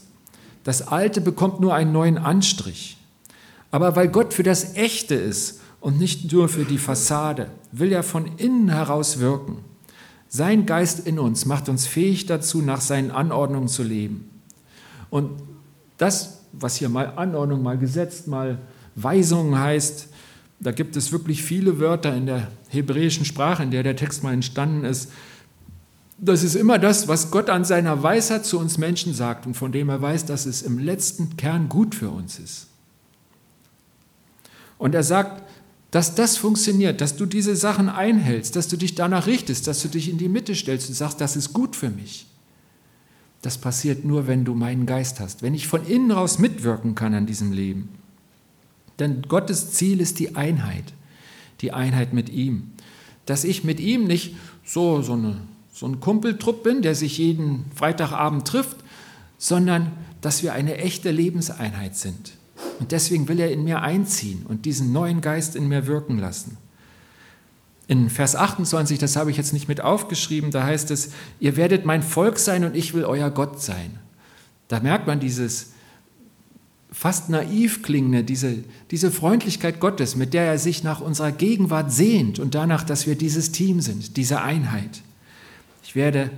Das 0.64 0.88
Alte 0.88 1.22
bekommt 1.22 1.60
nur 1.60 1.74
einen 1.74 1.92
neuen 1.92 2.18
Anstrich. 2.18 2.98
Aber 3.72 3.96
weil 3.96 4.10
Gott 4.10 4.34
für 4.34 4.44
das 4.44 4.76
Echte 4.76 5.16
ist 5.16 5.60
und 5.80 6.00
nicht 6.00 6.32
nur 6.32 6.50
für 6.50 6.66
die 6.66 6.78
Fassade, 6.78 7.50
will 7.72 7.92
er 7.92 8.04
von 8.04 8.38
innen 8.38 8.70
heraus 8.70 9.20
wirken. 9.20 9.60
Sein 10.28 10.66
Geist 10.66 11.08
in 11.08 11.20
uns 11.20 11.46
macht 11.46 11.68
uns 11.68 11.88
fähig 11.88 12.26
dazu, 12.26 12.62
nach 12.62 12.82
seinen 12.82 13.12
Anordnungen 13.12 13.68
zu 13.68 13.84
leben. 13.84 14.31
Und 15.12 15.30
das, 16.00 16.40
was 16.54 16.78
hier 16.78 16.90
mal 16.90 17.14
Anordnung, 17.16 17.62
mal 17.62 17.78
Gesetz, 17.78 18.26
mal 18.26 18.58
Weisungen 18.96 19.60
heißt, 19.60 20.08
da 20.60 20.72
gibt 20.72 20.96
es 20.96 21.12
wirklich 21.12 21.44
viele 21.44 21.80
Wörter 21.80 22.16
in 22.16 22.26
der 22.26 22.48
hebräischen 22.70 23.26
Sprache, 23.26 23.62
in 23.62 23.72
der 23.72 23.84
der 23.84 23.96
Text 23.96 24.24
mal 24.24 24.34
entstanden 24.34 24.86
ist. 24.86 25.12
Das 26.18 26.44
ist 26.44 26.56
immer 26.56 26.80
das, 26.80 27.08
was 27.08 27.32
Gott 27.32 27.50
an 27.50 27.66
seiner 27.66 28.02
Weisheit 28.02 28.46
zu 28.46 28.60
uns 28.60 28.78
Menschen 28.78 29.14
sagt 29.14 29.46
und 29.46 29.56
von 29.56 29.72
dem 29.72 29.90
er 29.90 30.02
weiß, 30.02 30.26
dass 30.26 30.46
es 30.46 30.62
im 30.62 30.80
letzten 30.80 31.36
Kern 31.36 31.68
gut 31.68 31.96
für 31.96 32.10
uns 32.10 32.40
ist. 32.40 32.68
Und 34.78 34.96
er 34.96 35.04
sagt, 35.04 35.44
dass 35.90 36.16
das 36.16 36.38
funktioniert, 36.38 37.02
dass 37.02 37.18
du 37.18 37.26
diese 37.26 37.56
Sachen 37.56 37.90
einhältst, 37.90 38.56
dass 38.56 38.68
du 38.68 38.78
dich 38.78 38.96
danach 38.96 39.28
richtest, 39.28 39.68
dass 39.68 39.82
du 39.82 39.90
dich 39.90 40.10
in 40.10 40.18
die 40.18 40.30
Mitte 40.30 40.56
stellst 40.56 40.90
und 40.90 40.96
sagst, 40.96 41.20
das 41.20 41.36
ist 41.36 41.54
gut 41.54 41.76
für 41.76 41.90
mich. 41.90 42.28
Das 43.42 43.58
passiert 43.58 44.06
nur, 44.06 44.28
wenn 44.28 44.46
du 44.46 44.54
meinen 44.54 44.86
Geist 44.86 45.20
hast, 45.20 45.42
wenn 45.42 45.56
ich 45.56 45.68
von 45.68 45.86
innen 45.86 46.12
raus 46.12 46.38
mitwirken 46.38 46.96
kann 46.96 47.14
an 47.14 47.26
diesem 47.26 47.52
Leben. 47.52 47.90
Denn 49.00 49.24
Gottes 49.24 49.72
Ziel 49.72 50.00
ist 50.00 50.20
die 50.20 50.36
Einheit, 50.36 50.94
die 51.62 51.72
Einheit 51.72 52.14
mit 52.14 52.30
ihm. 52.30 52.72
Dass 53.26 53.44
ich 53.44 53.64
mit 53.64 53.80
ihm 53.80 54.04
nicht 54.04 54.36
so, 54.64 55.02
so, 55.02 55.14
eine, 55.14 55.38
so 55.74 55.88
ein 55.88 56.00
Kumpeltrupp 56.00 56.64
bin, 56.64 56.82
der 56.82 56.94
sich 56.94 57.18
jeden 57.18 57.66
Freitagabend 57.74 58.48
trifft, 58.48 58.78
sondern 59.38 59.92
dass 60.22 60.44
wir 60.44 60.54
eine 60.54 60.78
echte 60.78 61.10
Lebenseinheit 61.10 61.96
sind. 61.96 62.34
Und 62.80 62.92
deswegen 62.92 63.28
will 63.28 63.40
er 63.40 63.52
in 63.52 63.64
mir 63.64 63.82
einziehen 63.82 64.46
und 64.48 64.66
diesen 64.66 64.92
neuen 64.92 65.22
Geist 65.22 65.56
in 65.56 65.68
mir 65.68 65.88
wirken 65.88 66.20
lassen. 66.20 66.58
In 67.92 68.10
Vers 68.10 68.38
28, 68.38 69.00
das 69.00 69.18
habe 69.18 69.32
ich 69.32 69.38
jetzt 69.38 69.52
nicht 69.52 69.68
mit 69.68 69.82
aufgeschrieben, 69.82 70.50
da 70.50 70.64
heißt 70.64 70.92
es, 70.92 71.10
ihr 71.42 71.58
werdet 71.58 71.86
mein 71.86 72.04
Volk 72.04 72.40
sein 72.40 72.64
und 72.64 72.74
ich 72.74 72.94
will 72.94 73.04
euer 73.04 73.30
Gott 73.30 73.62
sein. 73.62 74.00
Da 74.70 74.80
merkt 74.80 75.08
man 75.08 75.20
dieses 75.20 75.72
fast 76.90 77.28
naiv 77.28 77.84
klingende, 77.84 78.24
diese, 78.24 78.60
diese 78.92 79.12
Freundlichkeit 79.12 79.82
Gottes, 79.82 80.16
mit 80.16 80.34
der 80.34 80.46
er 80.46 80.58
sich 80.58 80.86
nach 80.86 81.02
unserer 81.02 81.34
Gegenwart 81.34 81.92
sehnt 81.92 82.40
und 82.40 82.56
danach, 82.56 82.86
dass 82.86 83.08
wir 83.08 83.16
dieses 83.16 83.52
Team 83.52 83.82
sind, 83.82 84.16
diese 84.16 84.42
Einheit. 84.42 85.02
Ich 85.84 85.94
werde 85.94 86.30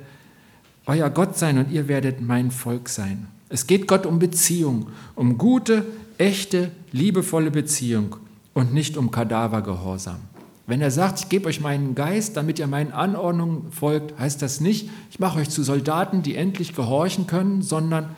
euer 0.87 1.11
Gott 1.11 1.37
sein 1.37 1.59
und 1.59 1.69
ihr 1.69 1.87
werdet 1.87 2.19
mein 2.19 2.49
Volk 2.49 2.89
sein. 2.89 3.27
Es 3.49 3.67
geht 3.67 3.87
Gott 3.87 4.07
um 4.07 4.17
Beziehung, 4.17 4.87
um 5.13 5.37
gute, 5.37 5.85
echte, 6.17 6.71
liebevolle 6.91 7.51
Beziehung 7.51 8.15
und 8.55 8.73
nicht 8.73 8.97
um 8.97 9.11
Kadavergehorsam. 9.11 10.32
Wenn 10.65 10.81
er 10.81 10.91
sagt, 10.91 11.19
ich 11.19 11.29
gebe 11.29 11.47
euch 11.47 11.59
meinen 11.59 11.93
Geist, 11.93 12.37
damit 12.37 12.57
ihr 12.57 12.67
meinen 12.67 12.93
Anordnungen 12.93 13.71
folgt, 13.71 14.17
heißt 14.17 14.41
das 14.41 14.61
nicht, 14.61 14.89
ich 15.11 15.19
mache 15.19 15.39
euch 15.39 15.49
zu 15.49 15.61
Soldaten, 15.61 16.23
die 16.23 16.35
endlich 16.35 16.73
gehorchen 16.73 17.27
können, 17.27 17.61
sondern 17.61 18.15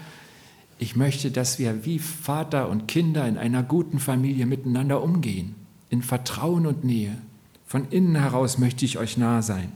ich 0.78 0.96
möchte, 0.96 1.32
dass 1.32 1.58
wir 1.58 1.86
wie 1.86 2.00
Vater 2.00 2.70
und 2.70 2.88
Kinder 2.88 3.28
in 3.28 3.38
einer 3.38 3.64
guten 3.64 4.00
Familie 4.00 4.46
miteinander 4.46 5.02
umgehen, 5.02 5.56
in 5.90 6.04
Vertrauen 6.04 6.68
und 6.68 6.84
Nähe. 6.84 7.18
Von 7.66 7.88
innen 7.90 8.16
heraus 8.16 8.60
möchte 8.60 8.86
ich 8.86 9.00
euch 9.00 9.18
nahe 9.18 9.42
sein. 9.42 9.72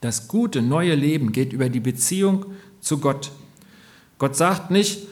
Das 0.00 0.28
gute 0.28 0.62
neue 0.62 0.94
Leben 0.94 1.32
geht 1.32 1.52
über 1.52 1.68
die 1.68 1.80
Beziehung 1.80 2.46
zu 2.80 2.98
Gott. 2.98 3.32
Gott 4.18 4.36
sagt 4.36 4.70
nicht, 4.70 5.08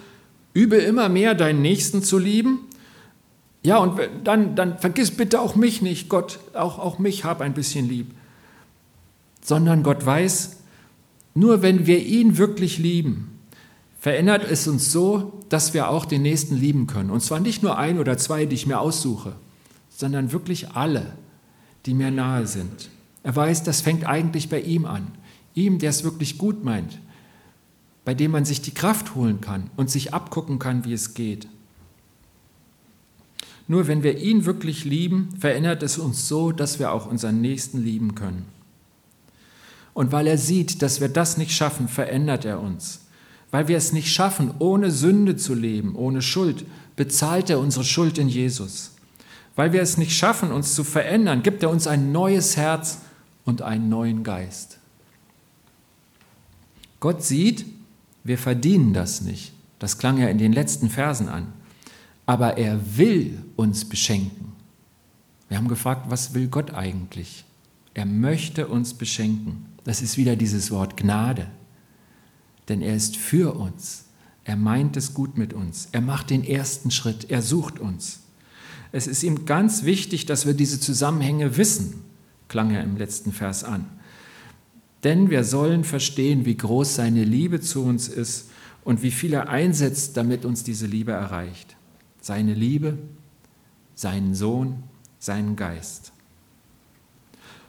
übe 0.54 0.76
immer 0.76 1.08
mehr 1.08 1.34
deinen 1.34 1.60
Nächsten 1.60 2.02
zu 2.02 2.18
lieben, 2.18 2.60
ja, 3.66 3.78
und 3.78 3.98
dann, 4.22 4.54
dann 4.54 4.78
vergiss 4.78 5.10
bitte 5.10 5.40
auch 5.40 5.56
mich 5.56 5.82
nicht, 5.82 6.08
Gott, 6.08 6.38
auch, 6.54 6.78
auch 6.78 7.00
mich 7.00 7.24
hab 7.24 7.40
ein 7.40 7.52
bisschen 7.52 7.88
lieb. 7.88 8.14
Sondern 9.42 9.82
Gott 9.82 10.06
weiß, 10.06 10.58
nur 11.34 11.62
wenn 11.62 11.84
wir 11.84 12.06
ihn 12.06 12.38
wirklich 12.38 12.78
lieben, 12.78 13.40
verändert 13.98 14.48
es 14.48 14.68
uns 14.68 14.92
so, 14.92 15.42
dass 15.48 15.74
wir 15.74 15.90
auch 15.90 16.04
den 16.04 16.22
Nächsten 16.22 16.54
lieben 16.54 16.86
können. 16.86 17.10
Und 17.10 17.24
zwar 17.24 17.40
nicht 17.40 17.64
nur 17.64 17.76
ein 17.76 17.98
oder 17.98 18.16
zwei, 18.18 18.46
die 18.46 18.54
ich 18.54 18.68
mir 18.68 18.78
aussuche, 18.78 19.34
sondern 19.88 20.30
wirklich 20.30 20.70
alle, 20.70 21.14
die 21.86 21.94
mir 21.94 22.12
nahe 22.12 22.46
sind. 22.46 22.88
Er 23.24 23.34
weiß, 23.34 23.64
das 23.64 23.80
fängt 23.80 24.06
eigentlich 24.06 24.48
bei 24.48 24.60
ihm 24.60 24.84
an. 24.84 25.08
Ihm, 25.54 25.80
der 25.80 25.90
es 25.90 26.04
wirklich 26.04 26.38
gut 26.38 26.62
meint, 26.62 27.00
bei 28.04 28.14
dem 28.14 28.30
man 28.30 28.44
sich 28.44 28.62
die 28.62 28.74
Kraft 28.74 29.16
holen 29.16 29.40
kann 29.40 29.70
und 29.76 29.90
sich 29.90 30.14
abgucken 30.14 30.60
kann, 30.60 30.84
wie 30.84 30.92
es 30.92 31.14
geht. 31.14 31.48
Nur 33.68 33.88
wenn 33.88 34.02
wir 34.02 34.18
ihn 34.18 34.44
wirklich 34.44 34.84
lieben, 34.84 35.30
verändert 35.38 35.82
es 35.82 35.98
uns 35.98 36.28
so, 36.28 36.52
dass 36.52 36.78
wir 36.78 36.92
auch 36.92 37.06
unseren 37.06 37.40
Nächsten 37.40 37.82
lieben 37.82 38.14
können. 38.14 38.46
Und 39.92 40.12
weil 40.12 40.26
er 40.26 40.38
sieht, 40.38 40.82
dass 40.82 41.00
wir 41.00 41.08
das 41.08 41.36
nicht 41.36 41.52
schaffen, 41.52 41.88
verändert 41.88 42.44
er 42.44 42.60
uns. 42.60 43.00
Weil 43.50 43.66
wir 43.66 43.76
es 43.76 43.92
nicht 43.92 44.12
schaffen, 44.12 44.52
ohne 44.58 44.90
Sünde 44.90 45.36
zu 45.36 45.54
leben, 45.54 45.96
ohne 45.96 46.22
Schuld, 46.22 46.64
bezahlt 46.96 47.50
er 47.50 47.58
unsere 47.58 47.84
Schuld 47.84 48.18
in 48.18 48.28
Jesus. 48.28 48.92
Weil 49.56 49.72
wir 49.72 49.80
es 49.80 49.96
nicht 49.96 50.16
schaffen, 50.16 50.52
uns 50.52 50.74
zu 50.74 50.84
verändern, 50.84 51.42
gibt 51.42 51.62
er 51.62 51.70
uns 51.70 51.86
ein 51.86 52.12
neues 52.12 52.56
Herz 52.56 52.98
und 53.44 53.62
einen 53.62 53.88
neuen 53.88 54.22
Geist. 54.22 54.78
Gott 57.00 57.22
sieht, 57.22 57.64
wir 58.22 58.38
verdienen 58.38 58.92
das 58.92 59.22
nicht. 59.22 59.52
Das 59.78 59.98
klang 59.98 60.18
ja 60.18 60.28
in 60.28 60.38
den 60.38 60.52
letzten 60.52 60.90
Versen 60.90 61.28
an 61.28 61.52
aber 62.26 62.58
er 62.58 62.98
will 62.98 63.38
uns 63.54 63.84
beschenken. 63.84 64.52
Wir 65.48 65.56
haben 65.56 65.68
gefragt, 65.68 66.10
was 66.10 66.34
will 66.34 66.48
Gott 66.48 66.74
eigentlich? 66.74 67.44
Er 67.94 68.04
möchte 68.04 68.66
uns 68.66 68.94
beschenken. 68.94 69.66
Das 69.84 70.02
ist 70.02 70.16
wieder 70.16 70.34
dieses 70.34 70.72
Wort 70.72 70.96
Gnade. 70.96 71.46
Denn 72.68 72.82
er 72.82 72.96
ist 72.96 73.16
für 73.16 73.54
uns. 73.54 74.06
Er 74.42 74.56
meint 74.56 74.96
es 74.96 75.14
gut 75.14 75.38
mit 75.38 75.54
uns. 75.54 75.88
Er 75.92 76.00
macht 76.00 76.30
den 76.30 76.44
ersten 76.44 76.90
Schritt. 76.90 77.30
Er 77.30 77.42
sucht 77.42 77.78
uns. 77.78 78.20
Es 78.90 79.06
ist 79.06 79.22
ihm 79.22 79.46
ganz 79.46 79.84
wichtig, 79.84 80.26
dass 80.26 80.46
wir 80.46 80.54
diese 80.54 80.80
Zusammenhänge 80.80 81.56
wissen, 81.56 82.02
klang 82.48 82.72
er 82.72 82.82
im 82.82 82.96
letzten 82.96 83.32
Vers 83.32 83.62
an. 83.62 83.86
Denn 85.04 85.30
wir 85.30 85.44
sollen 85.44 85.84
verstehen, 85.84 86.44
wie 86.44 86.56
groß 86.56 86.96
seine 86.96 87.22
Liebe 87.22 87.60
zu 87.60 87.84
uns 87.84 88.08
ist 88.08 88.50
und 88.82 89.02
wie 89.02 89.10
viel 89.10 89.32
er 89.32 89.48
einsetzt, 89.48 90.16
damit 90.16 90.44
uns 90.44 90.64
diese 90.64 90.86
Liebe 90.86 91.12
erreicht 91.12 91.75
seine 92.26 92.54
Liebe, 92.54 92.98
seinen 93.94 94.34
Sohn, 94.34 94.82
seinen 95.20 95.54
Geist. 95.54 96.10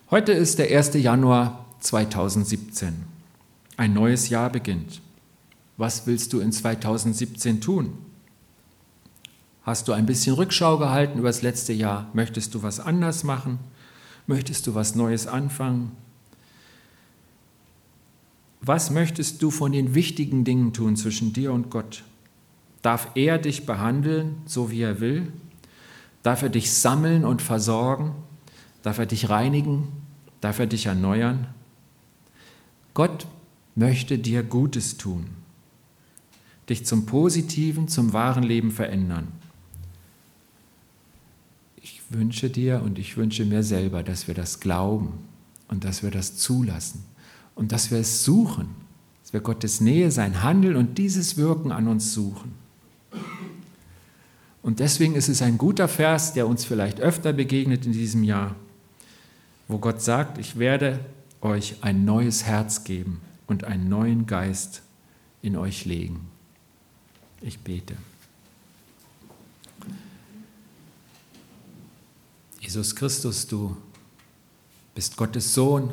Heute 0.09 0.31
ist 0.31 0.57
der 0.57 0.75
1. 0.75 0.95
Januar 0.95 1.67
2017. 1.81 2.95
Ein 3.77 3.93
neues 3.93 4.29
Jahr 4.29 4.49
beginnt. 4.49 4.99
Was 5.77 6.07
willst 6.07 6.33
du 6.33 6.39
in 6.39 6.51
2017 6.51 7.61
tun? 7.61 7.99
Hast 9.61 9.87
du 9.87 9.93
ein 9.93 10.07
bisschen 10.07 10.33
Rückschau 10.33 10.79
gehalten 10.79 11.19
über 11.19 11.29
das 11.29 11.43
letzte 11.43 11.73
Jahr? 11.73 12.09
Möchtest 12.13 12.55
du 12.55 12.63
was 12.63 12.79
anders 12.79 13.23
machen? 13.23 13.59
Möchtest 14.25 14.65
du 14.65 14.73
was 14.73 14.95
Neues 14.95 15.27
anfangen? 15.27 15.91
Was 18.61 18.89
möchtest 18.89 19.39
du 19.43 19.51
von 19.51 19.71
den 19.71 19.93
wichtigen 19.93 20.45
Dingen 20.45 20.73
tun 20.73 20.95
zwischen 20.95 21.31
dir 21.31 21.53
und 21.53 21.69
Gott? 21.69 22.03
Darf 22.81 23.09
er 23.15 23.37
dich 23.37 23.65
behandeln, 23.65 24.37
so 24.45 24.71
wie 24.71 24.81
er 24.81 24.99
will? 24.99 25.31
Darf 26.23 26.41
er 26.41 26.49
dich 26.49 26.71
sammeln 26.71 27.25
und 27.25 27.41
versorgen? 27.41 28.13
Darf 28.83 28.99
er 28.99 29.05
dich 29.05 29.29
reinigen? 29.29 29.87
Darf 30.41 30.59
er 30.59 30.67
dich 30.67 30.85
erneuern? 30.85 31.47
Gott 32.93 33.27
möchte 33.75 34.17
dir 34.17 34.43
Gutes 34.43 34.97
tun, 34.97 35.27
dich 36.67 36.85
zum 36.85 37.05
positiven, 37.05 37.87
zum 37.87 38.11
wahren 38.13 38.43
Leben 38.43 38.71
verändern. 38.71 39.27
Ich 41.81 42.01
wünsche 42.09 42.49
dir 42.49 42.81
und 42.83 42.97
ich 42.97 43.17
wünsche 43.17 43.45
mir 43.45 43.63
selber, 43.63 44.01
dass 44.01 44.27
wir 44.27 44.33
das 44.33 44.59
glauben 44.59 45.13
und 45.67 45.83
dass 45.83 46.01
wir 46.01 46.11
das 46.11 46.37
zulassen 46.37 47.03
und 47.53 47.71
dass 47.71 47.91
wir 47.91 47.99
es 47.99 48.23
suchen, 48.23 48.69
dass 49.21 49.33
wir 49.33 49.41
Gottes 49.41 49.81
Nähe, 49.81 50.09
sein 50.09 50.41
Handeln 50.41 50.75
und 50.75 50.97
dieses 50.97 51.37
Wirken 51.37 51.71
an 51.71 51.87
uns 51.87 52.13
suchen. 52.13 52.66
Und 54.67 54.81
deswegen 54.81 55.15
ist 55.15 55.29
es 55.29 55.41
ein 55.41 55.57
guter 55.57 55.87
Vers, 55.87 56.33
der 56.33 56.45
uns 56.45 56.65
vielleicht 56.65 56.99
öfter 56.99 57.31
begegnet 57.31 57.85
in 57.85 57.93
diesem 57.93 58.21
Jahr, 58.25 58.53
wo 59.69 59.77
Gott 59.77 60.01
sagt, 60.01 60.37
ich 60.39 60.59
werde 60.59 60.99
euch 61.39 61.75
ein 61.79 62.03
neues 62.03 62.43
Herz 62.43 62.83
geben 62.83 63.21
und 63.47 63.63
einen 63.63 63.87
neuen 63.87 64.25
Geist 64.25 64.81
in 65.41 65.55
euch 65.55 65.85
legen. 65.85 66.27
Ich 67.39 67.59
bete. 67.59 67.95
Jesus 72.59 72.93
Christus, 72.93 73.47
du 73.47 73.77
bist 74.93 75.15
Gottes 75.15 75.53
Sohn 75.53 75.91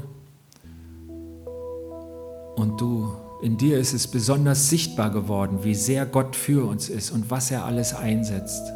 und 2.57 2.81
du 2.81 3.24
in 3.45 3.59
dir 3.59 3.79
ist 3.79 3.93
es 3.93 4.07
besonders 4.07 4.71
sichtbar 4.71 5.11
geworden, 5.11 5.65
wie 5.65 5.75
sehr 5.75 6.07
Gott 6.07 6.35
für 6.35 6.67
uns 6.67 6.89
ist 6.89 7.11
und 7.11 7.31
was 7.31 7.51
er 7.51 7.67
alles 7.67 7.95
einsetzt. 7.95 8.73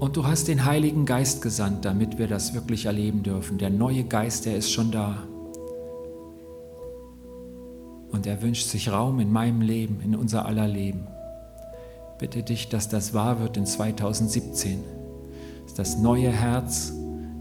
Und 0.00 0.16
du 0.16 0.26
hast 0.26 0.48
den 0.48 0.64
Heiligen 0.64 1.06
Geist 1.06 1.42
gesandt, 1.42 1.84
damit 1.84 2.18
wir 2.18 2.26
das 2.26 2.54
wirklich 2.54 2.86
erleben 2.86 3.22
dürfen. 3.22 3.58
Der 3.58 3.70
neue 3.70 4.02
Geist, 4.02 4.46
der 4.46 4.56
ist 4.56 4.72
schon 4.72 4.90
da. 4.90 5.16
Und 8.10 8.26
er 8.26 8.42
wünscht 8.42 8.66
sich 8.66 8.90
Raum 8.90 9.20
in 9.20 9.30
meinem 9.30 9.60
Leben, 9.60 10.00
in 10.00 10.16
unser 10.16 10.44
aller 10.44 10.66
Leben. 10.66 11.06
Bitte 12.18 12.42
dich, 12.42 12.68
dass 12.68 12.88
das 12.88 13.14
wahr 13.14 13.38
wird 13.38 13.56
in 13.56 13.64
2017. 13.64 14.82
Dass 15.62 15.74
das 15.74 15.98
neue 15.98 16.30
Herz 16.30 16.92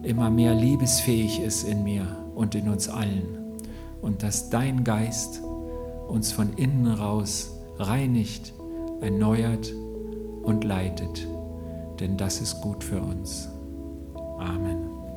immer 0.04 0.30
mehr 0.30 0.54
liebesfähig 0.54 1.40
ist 1.40 1.64
in 1.64 1.84
mir 1.84 2.06
und 2.36 2.54
in 2.54 2.70
uns 2.70 2.88
allen 2.90 3.35
und 4.06 4.22
dass 4.22 4.52
dein 4.52 4.84
Geist 4.84 5.42
uns 6.08 6.32
von 6.32 6.54
innen 6.54 6.88
raus 6.88 7.52
reinigt, 7.80 8.54
erneuert 9.02 9.74
und 10.44 10.64
leitet, 10.64 11.28
denn 12.00 12.16
das 12.16 12.40
ist 12.40 12.62
gut 12.62 12.84
für 12.84 13.02
uns. 13.02 13.50
Amen. 14.38 14.95